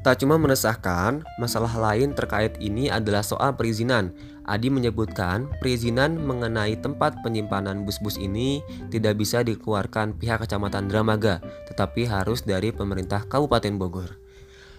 Tak 0.06 0.22
cuma 0.22 0.38
meresahkan, 0.38 1.26
masalah 1.34 1.74
lain 1.74 2.14
terkait 2.14 2.54
ini 2.62 2.86
adalah 2.86 3.26
soal 3.26 3.58
perizinan. 3.58 4.14
Adi 4.46 4.70
menyebutkan 4.70 5.50
perizinan 5.58 6.14
mengenai 6.14 6.78
tempat 6.78 7.18
penyimpanan 7.26 7.82
bus-bus 7.82 8.14
ini 8.14 8.62
tidak 8.94 9.18
bisa 9.18 9.42
dikeluarkan 9.42 10.14
pihak 10.14 10.46
Kecamatan 10.46 10.86
Dramaga, 10.86 11.42
tetapi 11.66 12.06
harus 12.06 12.46
dari 12.46 12.70
pemerintah 12.70 13.26
Kabupaten 13.26 13.74
Bogor. 13.74 14.25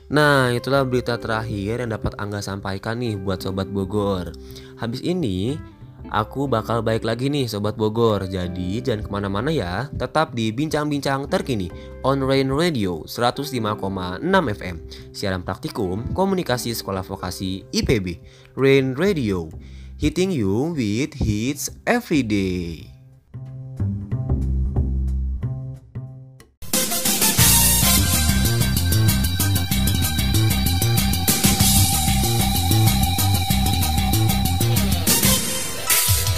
Nah, 0.07 0.55
itulah 0.55 0.87
berita 0.87 1.19
terakhir 1.19 1.83
yang 1.83 1.91
dapat 1.91 2.15
Angga 2.15 2.39
sampaikan 2.39 3.03
nih 3.03 3.19
buat 3.19 3.43
Sobat 3.43 3.67
Bogor. 3.67 4.31
Habis 4.79 5.03
ini, 5.03 5.59
aku 6.07 6.47
bakal 6.47 6.79
baik 6.79 7.03
lagi 7.03 7.27
nih 7.27 7.51
Sobat 7.51 7.75
Bogor. 7.75 8.23
Jadi, 8.23 8.79
jangan 8.79 9.03
ke 9.03 9.09
mana-mana 9.11 9.51
ya. 9.51 9.91
Tetap 9.91 10.31
di 10.31 10.55
Bincang-Bincang 10.55 11.27
Terkini 11.27 11.67
on 12.07 12.23
Rain 12.23 12.47
Radio 12.47 13.03
105,6 13.03 14.23
FM. 14.55 14.75
Siaran 15.11 15.43
praktikum 15.43 16.07
Komunikasi 16.15 16.71
Sekolah 16.71 17.03
Vokasi 17.03 17.67
IPB. 17.75 18.23
Rain 18.55 18.95
Radio, 18.95 19.51
hitting 19.99 20.31
you 20.31 20.71
with 20.71 21.19
hits 21.19 21.67
every 21.83 22.23
day. 22.23 22.96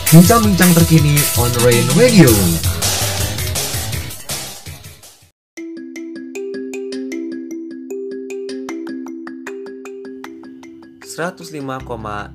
Bincang-bincang 0.10 0.74
terkini 0.74 1.22
on 1.38 1.53
Rain 1.62 1.86
Radio. 1.93 2.26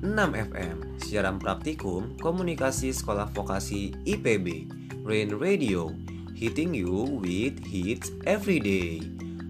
enam 0.07 0.31
FM 0.31 1.03
Siaran 1.03 1.35
Praktikum 1.35 2.15
Komunikasi 2.15 2.95
Sekolah 2.95 3.27
Vokasi 3.35 3.91
IPB 4.07 4.71
Rain 5.03 5.35
Radio 5.35 5.91
Hitting 6.31 6.71
you 6.71 7.19
with 7.19 7.59
hits 7.67 8.15
every 8.23 8.63
day 8.63 9.03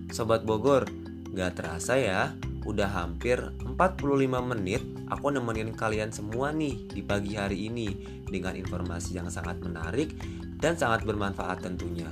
Sobat 0.10 0.50
Bogor, 0.50 0.90
gak 1.30 1.62
terasa 1.62 1.94
ya 2.02 2.34
Udah 2.66 2.89
hampir 2.89 3.38
45 3.61 4.01
menit 4.41 4.82
aku 5.07 5.30
nemenin 5.30 5.72
kalian 5.78 6.09
semua 6.09 6.49
nih 6.49 6.89
di 6.89 7.05
pagi 7.05 7.38
hari 7.38 7.70
ini 7.70 7.93
Dengan 8.26 8.57
informasi 8.57 9.22
yang 9.22 9.30
sangat 9.30 9.61
menarik 9.61 10.18
dan 10.57 10.74
sangat 10.74 11.05
bermanfaat 11.05 11.61
tentunya 11.61 12.09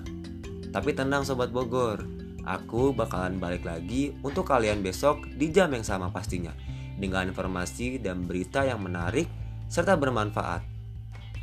Tapi 0.70 0.94
tenang 0.94 1.26
Sobat 1.26 1.50
Bogor 1.50 2.06
Aku 2.46 2.94
bakalan 2.94 3.42
balik 3.42 3.66
lagi 3.66 4.14
untuk 4.22 4.46
kalian 4.46 4.84
besok 4.84 5.26
di 5.40 5.50
jam 5.50 5.72
yang 5.72 5.84
sama 5.84 6.12
pastinya 6.12 6.52
dengan 6.98 7.32
informasi 7.32 7.98
dan 8.04 8.28
berita 8.28 8.68
yang 8.68 8.84
menarik 8.84 9.26
serta 9.72 9.98
bermanfaat. 9.98 10.62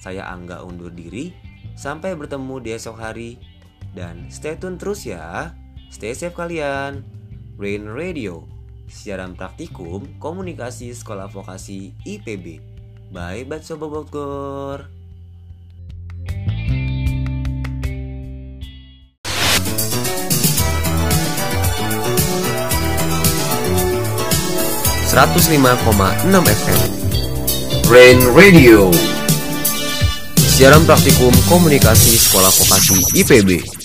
Saya 0.01 0.31
Angga 0.31 0.65
undur 0.65 0.93
diri, 0.93 1.35
sampai 1.77 2.17
bertemu 2.17 2.57
di 2.63 2.71
esok 2.73 2.97
hari, 2.97 3.31
dan 3.93 4.31
stay 4.33 4.57
tune 4.57 4.81
terus 4.81 5.05
ya. 5.05 5.53
Stay 5.91 6.15
safe 6.15 6.37
kalian. 6.37 7.03
Rain 7.61 7.85
Radio, 7.93 8.49
siaran 8.91 9.39
praktikum 9.39 10.19
komunikasi 10.19 10.91
sekolah 10.91 11.31
vokasi 11.31 11.95
IPB. 12.03 12.59
Bye 13.15 13.47
bye 13.47 13.63
Sobat 13.63 13.89
Bogor. 13.89 14.91
...105,6 25.11 26.31
FM 26.47 26.91
Rain 27.91 28.19
Radio. 28.35 28.91
Siaran 30.39 30.87
praktikum 30.87 31.35
komunikasi 31.51 32.15
sekolah 32.15 32.51
vokasi 32.55 33.19
IPB 33.19 33.80